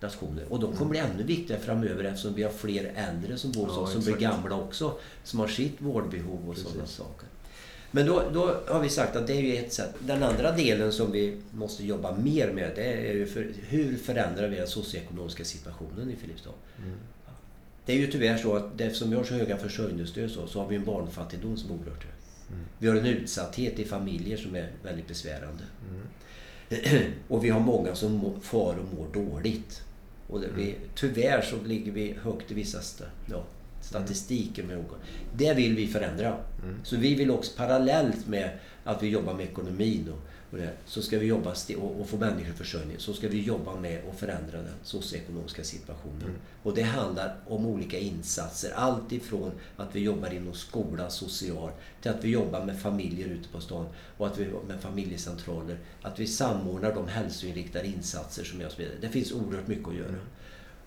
nationer. 0.00 0.44
Och 0.48 0.60
då 0.60 0.72
kommer 0.72 0.94
det 0.94 1.00
ännu 1.00 1.22
viktigare 1.22 1.60
framöver 1.60 2.04
eftersom 2.04 2.34
vi 2.34 2.42
har 2.42 2.50
fler 2.50 2.92
äldre 2.96 3.36
som 3.36 3.52
bor 3.52 3.66
hos 3.66 3.76
oss, 3.76 3.92
som 3.92 4.02
blir 4.02 4.16
gamla 4.16 4.56
också. 4.56 4.98
Som 5.24 5.40
har 5.40 5.48
sitt 5.48 5.80
vårdbehov 5.80 6.48
och 6.48 6.56
sådana 6.56 6.86
saker. 6.86 7.28
Men 7.90 8.06
då, 8.06 8.22
då, 8.32 8.60
har 8.68 8.80
vi 8.80 8.88
sagt 8.88 9.16
att 9.16 9.26
det 9.26 9.32
är 9.32 9.40
ju 9.40 9.56
ett 9.56 9.72
sätt. 9.72 9.94
Den 9.98 10.22
andra 10.22 10.52
delen 10.52 10.92
som 10.92 11.12
vi 11.12 11.40
måste 11.50 11.86
jobba 11.86 12.16
mer 12.16 12.52
med 12.52 12.72
det 12.74 13.10
är 13.10 13.14
ju 13.14 13.26
för, 13.26 13.52
hur 13.68 13.96
förändrar 13.96 14.48
vi 14.48 14.56
den 14.56 14.66
socioekonomiska 14.66 15.44
situationen 15.44 16.10
i 16.10 16.16
Filipstad? 16.16 16.50
Mm. 16.78 16.98
Det 17.86 17.92
är 17.92 17.96
ju 17.96 18.06
tyvärr 18.06 18.36
så 18.36 18.56
att 18.56 18.80
eftersom 18.80 19.10
vi 19.10 19.16
har 19.16 19.24
så 19.24 19.34
höga 19.34 19.56
försörjningsstöd 19.56 20.30
så, 20.30 20.46
så 20.46 20.60
har 20.60 20.68
vi 20.68 20.76
en 20.76 20.84
barnfattigdom 20.84 21.56
som 21.56 21.70
är 21.70 21.74
oerhört 21.74 22.04
hög. 22.04 22.12
Mm. 22.50 22.64
Vi 22.78 22.88
har 22.88 22.96
en 22.96 23.06
utsatthet 23.06 23.78
i 23.78 23.84
familjer 23.84 24.36
som 24.36 24.56
är 24.56 24.70
väldigt 24.82 25.08
besvärande. 25.08 25.64
Mm. 25.90 26.02
och 27.28 27.44
vi 27.44 27.50
har 27.50 27.60
många 27.60 27.94
som 27.94 28.32
far 28.42 28.76
och 28.78 28.98
mår 28.98 29.24
dåligt. 29.24 29.82
Och 30.26 30.40
det, 30.40 30.48
vi, 30.56 30.62
mm. 30.62 30.74
tyvärr 30.94 31.42
så 31.42 31.56
ligger 31.66 31.92
vi 31.92 32.14
högt 32.22 32.50
i 32.50 32.54
vissa 32.54 32.78
ja, 33.26 33.44
statistiken. 33.80 34.66
Med 34.66 34.84
det 35.36 35.54
vill 35.54 35.76
vi 35.76 35.86
förändra. 35.86 36.28
Mm. 36.28 36.80
Så 36.84 36.96
vi 36.96 37.14
vill 37.14 37.30
också 37.30 37.52
parallellt 37.56 38.26
med 38.26 38.50
att 38.84 39.02
vi 39.02 39.08
jobbar 39.08 39.34
med 39.34 39.46
ekonomin 39.46 40.08
och 40.12 40.18
och 40.54 40.60
det, 40.60 40.72
så 40.86 41.02
ska 41.02 41.18
vi 41.18 41.26
jobba 41.26 41.54
och, 41.76 42.00
och 42.00 42.08
få 42.08 42.16
människoförsörjning. 42.16 42.98
Så 42.98 43.12
ska 43.12 43.28
vi 43.28 43.42
jobba 43.42 43.76
med 43.76 44.02
att 44.10 44.18
förändra 44.18 44.58
den 44.58 44.74
socioekonomiska 44.82 45.64
situationen. 45.64 46.22
Mm. 46.22 46.36
Och 46.62 46.74
det 46.74 46.82
handlar 46.82 47.36
om 47.46 47.66
olika 47.66 47.98
insatser. 47.98 48.72
Allt 48.74 49.12
ifrån 49.12 49.50
att 49.76 49.96
vi 49.96 50.00
jobbar 50.00 50.34
inom 50.34 50.54
skola, 50.54 51.10
social, 51.10 51.70
till 52.02 52.10
att 52.10 52.24
vi 52.24 52.28
jobbar 52.28 52.64
med 52.64 52.78
familjer 52.78 53.28
ute 53.28 53.48
på 53.48 53.60
stan 53.60 53.86
och 54.16 54.26
att 54.26 54.38
vi 54.38 54.46
med 54.66 54.80
familjecentraler. 54.80 55.78
Att 56.02 56.18
vi 56.18 56.26
samordnar 56.26 56.94
de 56.94 57.08
hälsoinriktade 57.08 57.86
insatser 57.86 58.44
som 58.44 58.60
jag 58.60 58.72
spelar. 58.72 58.94
Det 59.00 59.08
finns 59.08 59.32
oerhört 59.32 59.66
mycket 59.66 59.88
att 59.88 59.94
göra. 59.94 60.08
Mm. 60.08 60.20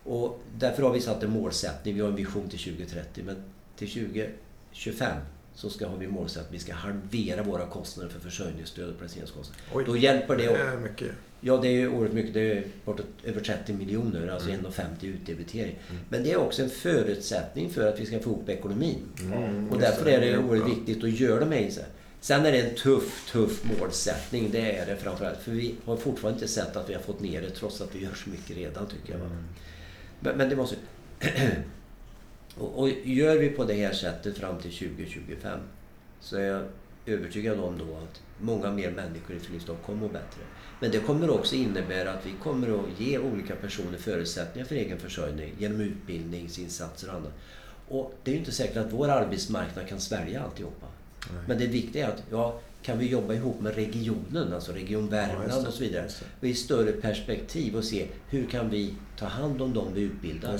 Och 0.04 0.40
därför 0.58 0.82
har 0.82 0.92
vi 0.92 1.00
satt 1.00 1.22
en 1.22 1.30
målsättning. 1.30 1.94
Vi 1.94 2.00
har 2.00 2.08
en 2.08 2.16
vision 2.16 2.48
till 2.48 2.58
2030, 2.58 3.24
men 3.24 3.36
till 3.76 3.90
2025 3.90 5.16
så 5.58 5.70
ska, 5.70 5.88
har 5.88 5.96
vi 5.96 6.06
målsättning 6.06 6.46
att 6.48 6.54
vi 6.54 6.58
ska 6.58 6.74
halvera 6.74 7.42
våra 7.42 7.66
kostnader 7.66 8.10
för 8.10 8.20
försörjningsstöd 8.20 8.90
och 8.90 8.98
placeringskostnader. 8.98 9.86
Då 9.86 9.96
hjälper 9.96 10.36
det. 10.36 10.42
Det 10.42 10.58
är 10.58 10.76
mycket. 10.76 11.10
Ja, 11.40 11.56
det 11.56 11.68
är 11.68 11.88
oerhört 11.88 12.12
mycket. 12.12 12.34
Det 12.34 12.52
är 12.52 12.64
bortåt 12.84 13.06
över 13.24 13.40
30 13.40 13.72
miljoner, 13.72 14.28
alltså 14.28 14.50
mm. 14.50 14.66
1,50 14.66 14.84
utdebitering. 15.06 15.78
Mm. 15.90 16.02
Men 16.08 16.22
det 16.22 16.32
är 16.32 16.36
också 16.36 16.62
en 16.62 16.70
förutsättning 16.70 17.70
för 17.70 17.88
att 17.88 18.00
vi 18.00 18.06
ska 18.06 18.20
få 18.20 18.30
ihop 18.30 18.48
ekonomin. 18.48 18.98
Mm, 19.20 19.70
och 19.70 19.78
därför 19.78 20.08
är 20.08 20.20
det 20.20 20.38
oerhört 20.38 20.70
viktigt 20.70 21.04
att 21.04 21.20
göra 21.20 21.40
de 21.40 21.52
här 21.52 21.60
insatserna. 21.60 21.94
Sen 22.20 22.46
är 22.46 22.52
det 22.52 22.60
en 22.60 22.74
tuff, 22.74 23.30
tuff 23.32 23.64
målsättning. 23.78 24.50
Det 24.52 24.76
är 24.76 24.86
det 24.86 24.96
framförallt. 24.96 25.38
För 25.38 25.52
vi 25.52 25.74
har 25.84 25.96
fortfarande 25.96 26.36
inte 26.36 26.52
sett 26.52 26.76
att 26.76 26.90
vi 26.90 26.94
har 26.94 27.02
fått 27.02 27.20
ner 27.20 27.42
det 27.42 27.50
trots 27.50 27.80
att 27.80 27.94
vi 27.94 28.04
gör 28.04 28.14
så 28.14 28.30
mycket 28.30 28.56
redan 28.56 28.86
tycker 28.86 29.12
jag. 29.12 29.20
Mm. 29.20 29.44
Men, 30.20 30.36
men 30.36 30.48
det 30.48 30.56
måste... 30.56 30.76
Och, 32.58 32.78
och, 32.78 32.88
gör 33.04 33.36
vi 33.36 33.48
på 33.48 33.64
det 33.64 33.74
här 33.74 33.92
sättet 33.92 34.38
fram 34.38 34.58
till 34.58 34.72
2025 34.72 35.60
så 36.20 36.36
är 36.36 36.42
jag 36.42 36.64
övertygad 37.06 37.60
om 37.60 37.78
då 37.78 37.96
att 37.96 38.22
många 38.40 38.70
mer 38.70 38.90
människor 38.90 39.36
i 39.36 39.40
Filipstad 39.40 39.74
kommer 39.86 40.06
att 40.06 40.12
må 40.12 40.18
bättre. 40.18 40.40
Men 40.80 40.90
det 40.90 40.98
kommer 40.98 41.30
också 41.30 41.54
innebära 41.54 42.12
att 42.12 42.26
vi 42.26 42.32
kommer 42.42 42.78
att 42.78 43.00
ge 43.00 43.18
olika 43.18 43.56
personer 43.56 43.98
förutsättningar 43.98 44.66
för 44.66 44.74
egen 44.74 44.98
försörjning 44.98 45.54
genom 45.58 45.80
utbildningsinsatser 45.80 47.08
och 47.08 47.14
annat. 47.14 47.32
Och 47.88 48.14
det 48.24 48.30
är 48.30 48.32
ju 48.32 48.38
inte 48.38 48.52
säkert 48.52 48.76
att 48.76 48.92
vår 48.92 49.08
arbetsmarknad 49.08 49.88
kan 49.88 50.00
svälja 50.00 50.42
alltihopa. 50.42 50.86
Nej. 51.32 51.42
Men 51.48 51.58
det 51.58 51.66
viktiga 51.66 52.06
är 52.06 52.10
att 52.10 52.22
ja, 52.30 52.60
kan 52.82 52.98
vi 52.98 53.08
jobba 53.08 53.34
ihop 53.34 53.60
med 53.60 53.74
regionen, 53.74 54.52
alltså 54.52 54.72
Region 54.72 55.08
Värmland 55.08 55.64
ja, 55.64 55.68
och 55.68 55.74
så 55.74 55.82
vidare. 55.82 56.08
Och 56.40 56.46
i 56.46 56.54
större 56.54 56.92
perspektiv 56.92 57.76
och 57.76 57.84
se 57.84 58.08
hur 58.28 58.46
kan 58.46 58.70
vi 58.70 58.94
ta 59.18 59.26
hand 59.26 59.62
om 59.62 59.74
dem 59.74 59.88
vi 59.94 60.00
utbildar. 60.00 60.58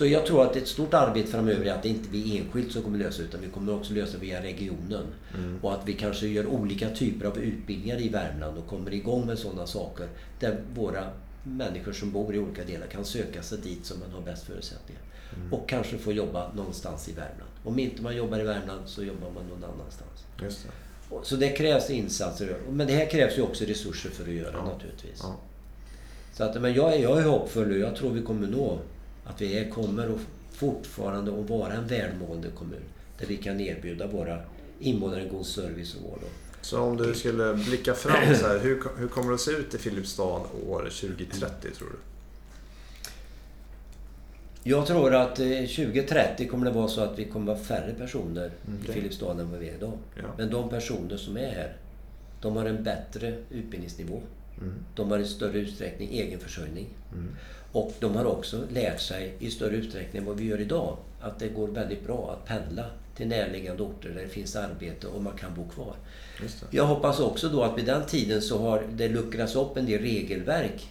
Så 0.00 0.06
jag 0.06 0.26
tror 0.26 0.42
att 0.42 0.56
ett 0.56 0.68
stort 0.68 0.94
arbete 0.94 1.30
framöver 1.30 1.66
är 1.66 1.72
att 1.72 1.82
det 1.82 1.88
inte 1.88 2.08
är 2.08 2.12
vi 2.12 2.38
enskilt 2.38 2.72
som 2.72 2.82
kommer 2.82 2.98
lösa 2.98 3.22
utan 3.22 3.40
vi 3.40 3.48
kommer 3.48 3.74
också 3.74 3.94
lösa 3.94 4.18
via 4.18 4.42
regionen. 4.42 5.06
Mm. 5.34 5.58
Och 5.62 5.74
att 5.74 5.88
vi 5.88 5.92
kanske 5.92 6.26
gör 6.26 6.46
olika 6.46 6.90
typer 6.90 7.26
av 7.26 7.38
utbildningar 7.38 8.00
i 8.00 8.08
Värmland 8.08 8.58
och 8.58 8.66
kommer 8.66 8.94
igång 8.94 9.26
med 9.26 9.38
sådana 9.38 9.66
saker 9.66 10.08
där 10.38 10.60
våra 10.74 11.10
människor 11.44 11.92
som 11.92 12.12
bor 12.12 12.34
i 12.34 12.38
olika 12.38 12.64
delar 12.64 12.86
kan 12.86 13.04
söka 13.04 13.42
sig 13.42 13.58
dit 13.58 13.86
som 13.86 14.00
man 14.00 14.10
har 14.10 14.20
bäst 14.20 14.46
förutsättningar. 14.46 15.02
Mm. 15.36 15.52
Och 15.52 15.68
kanske 15.68 15.98
få 15.98 16.12
jobba 16.12 16.52
någonstans 16.52 17.08
i 17.08 17.12
Värmland. 17.12 17.50
Om 17.64 17.78
inte 17.78 18.02
man 18.02 18.16
jobbar 18.16 18.40
i 18.40 18.44
Värmland 18.44 18.80
så 18.86 19.04
jobbar 19.04 19.30
man 19.30 19.44
någon 19.44 19.64
annanstans. 19.64 20.24
Just 20.42 20.66
det. 20.66 21.16
Så 21.22 21.36
det 21.36 21.48
krävs 21.48 21.90
insatser. 21.90 22.56
Men 22.70 22.86
det 22.86 22.92
här 22.92 23.10
krävs 23.10 23.38
ju 23.38 23.42
också 23.42 23.64
resurser 23.64 24.10
för 24.10 24.22
att 24.22 24.34
göra 24.34 24.54
ja. 24.54 24.64
naturligtvis. 24.64 25.20
Ja. 25.22 25.36
Så 26.32 26.44
att, 26.44 26.62
men 26.62 26.74
jag, 26.74 27.00
jag 27.00 27.18
är 27.18 27.24
hoppfull 27.24 27.70
och 27.72 27.78
jag 27.78 27.96
tror 27.96 28.10
vi 28.10 28.22
kommer 28.22 28.46
nå 28.46 28.78
att 29.24 29.40
vi 29.40 29.58
är, 29.58 29.70
kommer 29.70 30.06
att 30.06 30.20
fortfarande 30.52 31.40
att 31.40 31.50
vara 31.50 31.72
en 31.72 31.86
välmående 31.86 32.48
kommun. 32.48 32.82
Där 33.18 33.26
vi 33.26 33.36
kan 33.36 33.60
erbjuda 33.60 34.06
våra 34.06 34.38
invånare 34.80 35.24
god 35.24 35.46
service 35.46 35.94
och 35.94 36.02
vård. 36.02 36.20
Så 36.62 36.80
om 36.80 36.96
du 36.96 37.14
skulle 37.14 37.54
blicka 37.54 37.94
fram 37.94 38.36
så 38.36 38.46
här, 38.46 38.58
hur, 38.58 38.82
hur 38.98 39.08
kommer 39.08 39.28
det 39.28 39.34
att 39.34 39.40
se 39.40 39.50
ut 39.50 39.74
i 39.74 39.78
Filipstad 39.78 40.42
år 40.68 40.90
2030 41.00 41.70
tror 41.70 41.88
du? 41.88 41.96
Jag 44.62 44.86
tror 44.86 45.14
att 45.14 45.36
2030 45.36 46.44
eh, 46.44 46.50
kommer 46.50 46.66
det 46.66 46.72
vara 46.72 46.88
så 46.88 47.00
att 47.00 47.18
vi 47.18 47.24
kommer 47.24 47.52
att 47.52 47.58
vara 47.58 47.68
färre 47.68 47.94
personer 47.94 48.50
okay. 48.80 48.90
i 48.90 48.92
Filipstad 48.92 49.30
än 49.30 49.50
vad 49.50 49.60
vi 49.60 49.68
är 49.68 49.74
idag. 49.74 49.98
Ja. 50.14 50.22
Men 50.38 50.50
de 50.50 50.70
personer 50.70 51.16
som 51.16 51.36
är 51.36 51.50
här, 51.50 51.76
de 52.40 52.56
har 52.56 52.66
en 52.66 52.84
bättre 52.84 53.38
utbildningsnivå. 53.50 54.20
Mm. 54.60 54.74
De 54.94 55.10
har 55.10 55.18
i 55.18 55.24
större 55.24 55.58
utsträckning 55.58 56.08
egen 56.12 56.40
försörjning. 56.40 56.86
Mm. 57.12 57.28
Och 57.72 57.92
de 58.00 58.16
har 58.16 58.24
också 58.24 58.64
lärt 58.72 59.00
sig 59.00 59.34
i 59.38 59.50
större 59.50 59.76
utsträckning 59.76 60.22
än 60.22 60.26
vad 60.28 60.36
vi 60.36 60.44
gör 60.44 60.60
idag 60.60 60.96
att 61.20 61.38
det 61.38 61.48
går 61.48 61.68
väldigt 61.68 62.06
bra 62.06 62.36
att 62.36 62.48
pendla 62.48 62.84
till 63.16 63.28
närliggande 63.28 63.82
orter 63.82 64.08
där 64.08 64.22
det 64.22 64.28
finns 64.28 64.56
arbete 64.56 65.06
och 65.06 65.22
man 65.22 65.36
kan 65.36 65.54
bo 65.54 65.68
kvar. 65.68 65.94
Jag 66.70 66.86
hoppas 66.86 67.20
också 67.20 67.48
då 67.48 67.62
att 67.62 67.78
vid 67.78 67.84
den 67.84 68.06
tiden 68.06 68.42
så 68.42 68.58
har 68.58 68.82
det 68.92 69.08
luckrats 69.08 69.56
upp 69.56 69.76
en 69.76 69.86
del 69.86 70.00
regelverk 70.00 70.88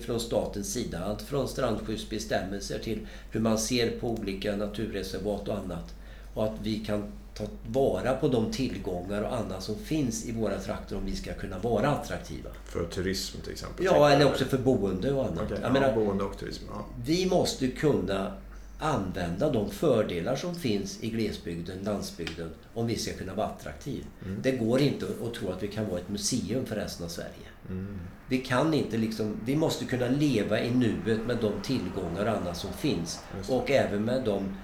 från 0.00 0.20
statens 0.20 0.72
sida. 0.72 1.04
Allt 1.04 1.22
från 1.22 1.48
strandskyddsbestämmelser 1.48 2.78
till 2.78 3.06
hur 3.30 3.40
man 3.40 3.58
ser 3.58 3.90
på 3.90 4.10
olika 4.10 4.56
naturreservat 4.56 5.48
och 5.48 5.56
annat. 5.56 5.94
Och 6.34 6.44
att 6.44 6.54
vi 6.62 6.78
kan 6.78 7.12
ta 7.40 7.52
vara 7.66 8.14
på 8.14 8.28
de 8.28 8.52
tillgångar 8.52 9.22
och 9.22 9.36
annat 9.36 9.62
som 9.62 9.76
finns 9.76 10.26
i 10.26 10.32
våra 10.32 10.58
trakter 10.58 10.96
om 10.96 11.06
vi 11.06 11.16
ska 11.16 11.32
kunna 11.32 11.58
vara 11.58 11.88
attraktiva. 11.88 12.50
För 12.64 12.84
turism 12.84 13.40
till 13.40 13.52
exempel? 13.52 13.84
Ja, 13.84 14.10
eller 14.10 14.26
också 14.26 14.44
för 14.44 14.58
boende 14.58 15.12
och 15.12 15.24
annat. 15.24 15.42
Okay, 15.42 15.58
ja, 15.62 15.72
menar, 15.72 15.94
boende 15.94 16.24
och 16.24 16.38
turism. 16.38 16.64
Ja. 16.68 16.84
Vi 17.04 17.26
måste 17.26 17.68
kunna 17.68 18.32
använda 18.78 19.50
de 19.50 19.70
fördelar 19.70 20.36
som 20.36 20.54
finns 20.54 21.02
i 21.02 21.10
glesbygden, 21.10 21.78
landsbygden, 21.84 22.50
om 22.74 22.86
vi 22.86 22.96
ska 22.96 23.12
kunna 23.12 23.34
vara 23.34 23.46
attraktiva. 23.46 24.06
Mm. 24.24 24.38
Det 24.42 24.52
går 24.52 24.80
inte 24.80 25.06
att 25.26 25.34
tro 25.34 25.50
att 25.50 25.62
vi 25.62 25.68
kan 25.68 25.88
vara 25.88 26.00
ett 26.00 26.08
museum 26.08 26.66
för 26.66 26.76
resten 26.76 27.04
av 27.04 27.08
Sverige. 27.08 27.48
Mm. 27.68 28.00
Vi 28.28 28.38
kan 28.38 28.74
inte 28.74 28.96
liksom, 28.96 29.40
vi 29.44 29.56
måste 29.56 29.84
kunna 29.84 30.08
leva 30.08 30.60
i 30.60 30.70
nuet 30.70 31.26
med 31.26 31.38
de 31.40 31.52
tillgångar 31.62 32.26
och 32.26 32.36
annat 32.40 32.56
som 32.56 32.72
finns. 32.72 33.20
Och 33.48 33.70
även 33.70 34.04
med 34.04 34.24
de 34.24 34.56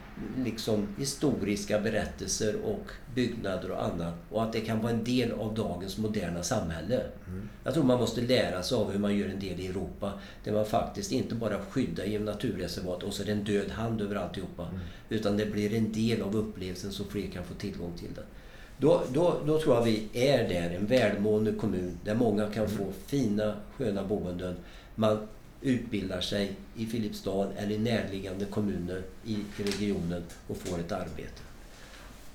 liksom 0.44 0.88
historiska 0.98 1.80
berättelser 1.80 2.56
och 2.64 2.90
byggnader 3.14 3.70
och 3.70 3.84
annat. 3.84 4.14
Och 4.30 4.42
att 4.42 4.52
det 4.52 4.60
kan 4.60 4.82
vara 4.82 4.92
en 4.92 5.04
del 5.04 5.32
av 5.32 5.54
dagens 5.54 5.98
moderna 5.98 6.42
samhälle. 6.42 7.02
Mm. 7.26 7.48
Jag 7.64 7.74
tror 7.74 7.84
man 7.84 7.98
måste 7.98 8.20
lära 8.20 8.62
sig 8.62 8.78
av 8.78 8.92
hur 8.92 8.98
man 8.98 9.16
gör 9.16 9.28
en 9.28 9.40
del 9.40 9.60
i 9.60 9.66
Europa. 9.66 10.12
Där 10.44 10.52
man 10.52 10.66
faktiskt 10.66 11.12
inte 11.12 11.34
bara 11.34 11.58
skyddar 11.70 12.04
genom 12.04 12.24
naturreservat 12.24 13.02
och 13.02 13.12
så 13.12 13.22
är 13.22 13.26
det 13.26 13.32
en 13.32 13.44
död 13.44 13.70
hand 13.70 14.02
över 14.02 14.16
alltihopa. 14.16 14.62
Mm. 14.62 14.80
Utan 15.08 15.36
det 15.36 15.46
blir 15.46 15.74
en 15.74 15.92
del 15.92 16.22
av 16.22 16.36
upplevelsen 16.36 16.92
så 16.92 17.04
fler 17.04 17.26
kan 17.26 17.44
få 17.44 17.54
tillgång 17.54 17.92
till 17.98 18.14
det. 18.14 18.22
Då, 18.78 19.02
då, 19.12 19.40
då 19.46 19.60
tror 19.60 19.74
jag 19.74 19.82
vi 19.82 20.08
är 20.12 20.48
där, 20.48 20.70
en 20.70 20.86
välmående 20.86 21.52
kommun 21.52 21.98
där 22.04 22.14
många 22.14 22.46
kan 22.46 22.64
mm. 22.64 22.76
få 22.76 22.92
fina, 23.06 23.54
sköna 23.76 24.04
boenden. 24.04 24.56
Man 24.94 25.28
utbildar 25.62 26.20
sig 26.20 26.56
i 26.76 26.86
Filipstad 26.86 27.48
eller 27.56 27.74
i 27.74 27.78
närliggande 27.78 28.44
kommuner 28.44 29.02
i 29.24 29.38
regionen 29.56 30.22
och 30.48 30.56
får 30.56 30.78
ett 30.78 30.92
arbete. 30.92 31.42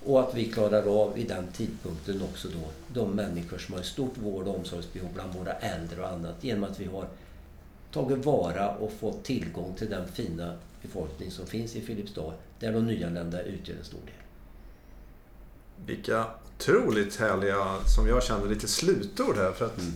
Och 0.06 0.20
att 0.20 0.36
vi 0.36 0.52
klarar 0.52 1.02
av 1.04 1.14
vid 1.14 1.28
den 1.28 1.48
tidpunkten 1.48 2.22
också 2.22 2.48
då 2.48 2.72
de 3.02 3.12
människor 3.12 3.58
som 3.58 3.74
har 3.74 3.82
ett 3.82 3.88
stort 3.88 4.18
vård 4.18 4.48
och 4.48 4.56
omsorgsbehov 4.56 5.14
bland 5.14 5.34
våra 5.34 5.52
äldre 5.52 6.02
och 6.02 6.10
annat 6.10 6.44
genom 6.44 6.64
att 6.64 6.80
vi 6.80 6.86
har 6.86 7.08
tagit 7.92 8.26
vara 8.26 8.70
och 8.76 8.94
fått 9.00 9.24
tillgång 9.24 9.76
till 9.78 9.90
den 9.90 10.08
fina 10.08 10.58
befolkning 10.82 11.32
som 11.32 11.46
finns 11.46 11.76
i 11.76 11.82
Filipstad, 11.82 12.34
där 12.60 12.74
de 12.74 12.86
nyanlända 12.86 13.42
utgör 13.42 13.76
en 13.76 13.84
stor 13.84 14.00
del. 14.06 14.16
Vilka 15.86 16.26
otroligt 16.58 17.16
härliga, 17.16 17.78
som 17.96 18.08
jag 18.08 18.24
kände, 18.24 18.50
lite 18.50 18.68
slutord 18.68 19.38
här. 19.38 19.52
För 19.52 19.66
att, 19.66 19.78
Mm. 19.78 19.94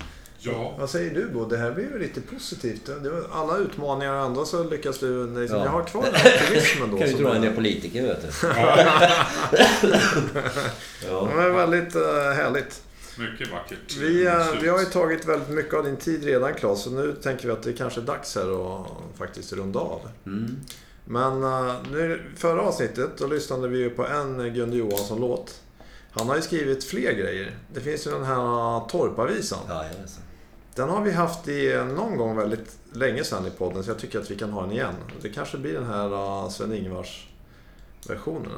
Ja, 0.51 0.75
Vad 0.79 0.89
säger 0.89 1.13
du 1.15 1.29
Bo? 1.29 1.45
Det 1.45 1.57
här 1.57 1.71
blir 1.71 1.83
ju 1.83 1.99
lite 1.99 2.21
positivt. 2.21 2.85
Det 2.85 3.11
alla 3.31 3.57
utmaningar 3.57 4.13
och 4.19 4.25
ändå 4.25 4.45
så 4.45 4.63
lyckas 4.63 4.99
du... 4.99 5.39
Liksom, 5.39 5.57
Ja. 5.59 5.63
Jag 5.65 5.71
har 5.71 5.83
kvar 5.83 6.03
den 6.03 6.13
här 6.15 6.33
optimismen 6.41 6.91
då. 6.91 6.97
kan 6.97 7.07
ju 7.07 7.13
tro 7.13 7.27
är- 7.27 7.35
en 7.35 7.41
del 7.41 7.53
politiker, 7.55 8.01
vet 8.03 8.21
du. 8.21 8.47
Ja, 8.47 9.09
ja. 11.09 11.29
men 11.35 11.55
väldigt 11.55 11.95
uh, 11.95 12.01
härligt. 12.35 12.83
mycket 13.19 13.51
vackert. 13.51 13.97
Vi, 13.99 14.25
eh, 14.25 14.47
vi 14.61 14.67
har 14.67 14.79
ju 14.79 14.85
tagit 14.85 15.25
väldigt 15.25 15.49
mycket 15.49 15.73
av 15.73 15.83
din 15.83 15.97
tid 15.97 16.23
redan 16.23 16.53
Claes, 16.53 16.83
så 16.83 16.89
nu 16.89 17.15
tänker 17.23 17.45
vi 17.47 17.51
att 17.53 17.63
det 17.63 17.73
kanske 17.73 18.01
är 18.01 18.05
dags 18.05 18.35
här 18.35 18.81
att 18.81 18.87
faktiskt 19.17 19.53
runda 19.53 19.79
av. 19.79 20.01
Mm. 20.25 20.57
Men 21.05 21.43
uh, 21.43 21.73
nu, 21.91 22.21
förra 22.37 22.61
avsnittet, 22.61 23.09
då 23.17 23.27
lyssnade 23.27 23.67
vi 23.67 23.77
ju 23.77 23.89
på 23.89 24.07
en 24.07 24.53
Gunde 24.53 24.77
Johansson-låt. 24.77 25.61
Han 26.11 26.29
har 26.29 26.35
ju 26.35 26.41
skrivit 26.41 26.83
fler 26.83 27.11
grejer. 27.13 27.55
Det 27.73 27.81
finns 27.81 28.07
ju 28.07 28.11
den 28.11 28.23
här 28.23 28.87
Torpavisan. 28.89 29.59
Jajamensan. 29.69 30.23
Den 30.75 30.89
har 30.89 31.01
vi 31.01 31.11
haft 31.11 31.47
i 31.47 31.83
någon 31.95 32.17
gång 32.17 32.37
väldigt 32.37 32.77
länge 32.93 33.23
sedan 33.23 33.47
i 33.47 33.49
podden, 33.49 33.83
så 33.83 33.89
jag 33.89 33.99
tycker 33.99 34.19
att 34.19 34.31
vi 34.31 34.35
kan 34.35 34.51
ha 34.51 34.61
den 34.61 34.71
igen. 34.71 34.93
Det 35.21 35.29
kanske 35.29 35.57
blir 35.57 35.73
den 35.73 35.85
här 35.85 36.13
uh, 36.13 36.49
Sven-Ingvars-versionen. 36.49 38.51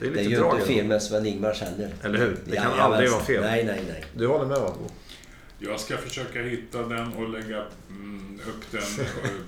Det 0.00 0.06
är 0.06 0.10
Det 0.10 0.20
är 0.20 0.24
lite 0.24 0.40
ju 0.40 0.50
inte 0.50 0.66
fel 0.66 0.86
med 0.86 1.02
Sven-Ingvars 1.02 1.60
heller. 1.60 1.94
Eller 2.02 2.18
hur? 2.18 2.38
Det 2.44 2.56
kan 2.56 2.64
Jajamensan. 2.64 2.92
aldrig 2.92 3.10
vara 3.10 3.22
fel. 3.22 3.42
Nej, 3.42 3.64
nej, 3.64 3.82
nej. 3.88 4.04
Du 4.14 4.26
håller 4.26 4.46
med 4.46 4.60
va, 4.60 4.74
Bo? 4.78 4.88
Jag 5.58 5.80
ska 5.80 5.96
försöka 5.96 6.42
hitta 6.42 6.82
den 6.82 7.12
och 7.12 7.28
lägga 7.28 7.64
mm, 7.88 8.40
upp 8.48 8.70
den 8.70 8.82
eh, 8.82 9.06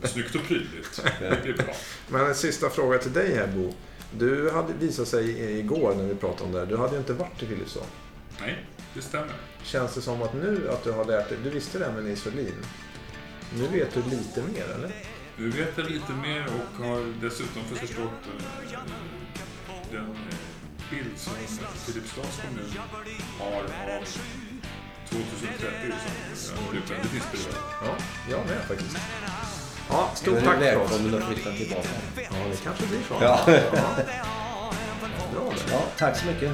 snyggt 0.08 0.34
och 0.34 0.42
prydligt. 0.42 1.02
Det 1.20 1.42
blir 1.42 1.54
bra. 1.54 1.74
Men 2.08 2.26
en 2.26 2.34
sista 2.34 2.70
fråga 2.70 2.98
till 2.98 3.12
dig 3.12 3.34
här 3.34 3.46
Bo. 3.46 3.72
Du 4.18 4.50
hade 4.50 4.72
visat 4.72 5.08
sig 5.08 5.58
igår 5.58 5.94
när 5.94 6.04
vi 6.04 6.14
pratade 6.14 6.44
om 6.44 6.52
det 6.52 6.58
här. 6.58 6.66
Du 6.66 6.76
hade 6.76 6.92
ju 6.92 6.98
inte 6.98 7.12
varit 7.12 7.42
i 7.42 7.46
Filipstad. 7.46 7.80
Nej, 8.40 8.64
det 8.94 9.02
stämmer. 9.02 9.34
Känns 9.62 9.94
det 9.94 10.00
som 10.02 10.22
att 10.22 10.34
nu 10.34 10.68
att 10.70 10.84
du 10.84 10.92
har 10.92 11.04
lärt 11.04 11.28
dig, 11.28 11.38
du 11.44 11.50
visste 11.50 11.78
det 11.78 11.84
här 11.84 11.92
med 11.92 12.04
Nils 12.04 12.22
Ferlin. 12.22 12.54
Nu 13.54 13.66
vet 13.66 13.94
du 13.94 14.02
lite 14.10 14.42
mer 14.42 14.64
eller? 14.74 14.92
Nu 15.36 15.50
vet 15.50 15.78
jag 15.78 15.90
lite 15.90 16.12
mer 16.12 16.46
och 16.46 16.84
har 16.84 17.20
dessutom 17.20 17.64
förstått 17.64 17.98
eh, 18.06 18.78
den 19.90 20.04
eh, 20.04 20.90
bild 20.90 21.18
som 21.18 21.32
Filipstads 21.74 22.40
kommun 22.42 22.72
har 23.38 23.62
av 23.96 24.04
2030 25.08 25.92
som 26.34 26.56
jag 26.64 26.70
blev 26.70 26.82
väldigt 26.88 27.14
inspirerad. 27.14 27.62
Ja, 27.84 27.94
jag 28.30 28.46
med 28.46 28.60
faktiskt. 28.68 28.96
Ja, 29.88 30.10
stort 30.14 30.34
tack 30.34 30.58
Claes. 30.58 30.62
välkommen 30.62 31.14
att 31.22 31.28
flytta 31.28 31.52
tillbaka. 31.52 31.88
Ja, 32.16 32.22
det 32.50 32.56
kanske 32.64 32.86
blir 32.86 33.00
så. 33.08 33.14
Ja. 33.20 33.40
Bra 35.32 35.52
det. 35.56 35.72
ja, 35.72 35.82
tack 35.98 36.16
så 36.16 36.26
mycket. 36.26 36.52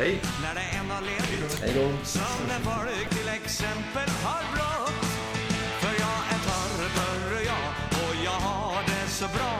Hej. 0.00 0.20
När 0.42 0.54
det 0.54 0.66
än 0.78 0.90
har 0.90 1.02
levt 1.02 1.60
Hej 1.60 1.72
då. 1.74 2.06
som 2.06 2.48
folk 2.68 3.08
till 3.08 3.28
exempel 3.28 4.08
har 4.24 4.42
brått 4.54 5.04
För 5.82 5.94
jag 6.04 6.18
är 6.34 6.40
torr, 6.48 6.80
torr 6.96 7.32
jag 7.52 7.68
och 8.02 8.14
jag 8.24 8.40
har 8.48 8.82
det 8.82 9.10
så 9.10 9.26
bra. 9.36 9.56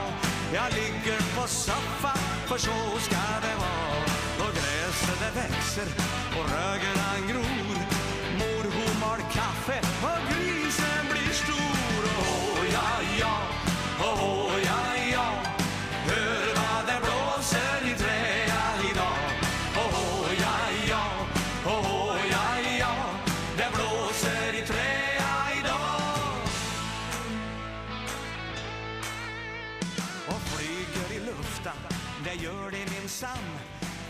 Jag 0.55 0.68
ligger 0.81 1.20
på 1.37 1.48
soffan, 1.48 2.22
för 2.48 2.59
så 2.59 2.79
ska 3.07 3.22
det 3.46 3.57
vara. 3.64 4.00
Och 4.42 4.53
gräset 4.59 5.18
det 5.24 5.40
växer 5.40 5.88
och 6.37 6.46
rögen 6.55 6.96
han 7.07 7.29
gror 7.29 7.59
gör 33.22 33.28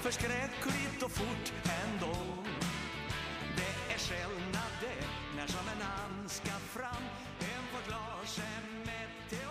Förskräckligt 0.02 1.02
och 1.02 1.10
fort 1.10 1.52
ändå. 1.64 2.16
Det 3.56 3.94
är 3.94 3.98
skillnad 3.98 4.72
det, 4.80 5.06
när 5.36 5.46
som 5.46 5.68
en 5.74 5.82
hand 5.82 6.30
ska 6.30 6.50
fram. 6.50 7.04
En 7.40 7.64
på 7.72 7.88
glas 7.88 8.38
är 8.38 8.86
mätt 8.86 9.42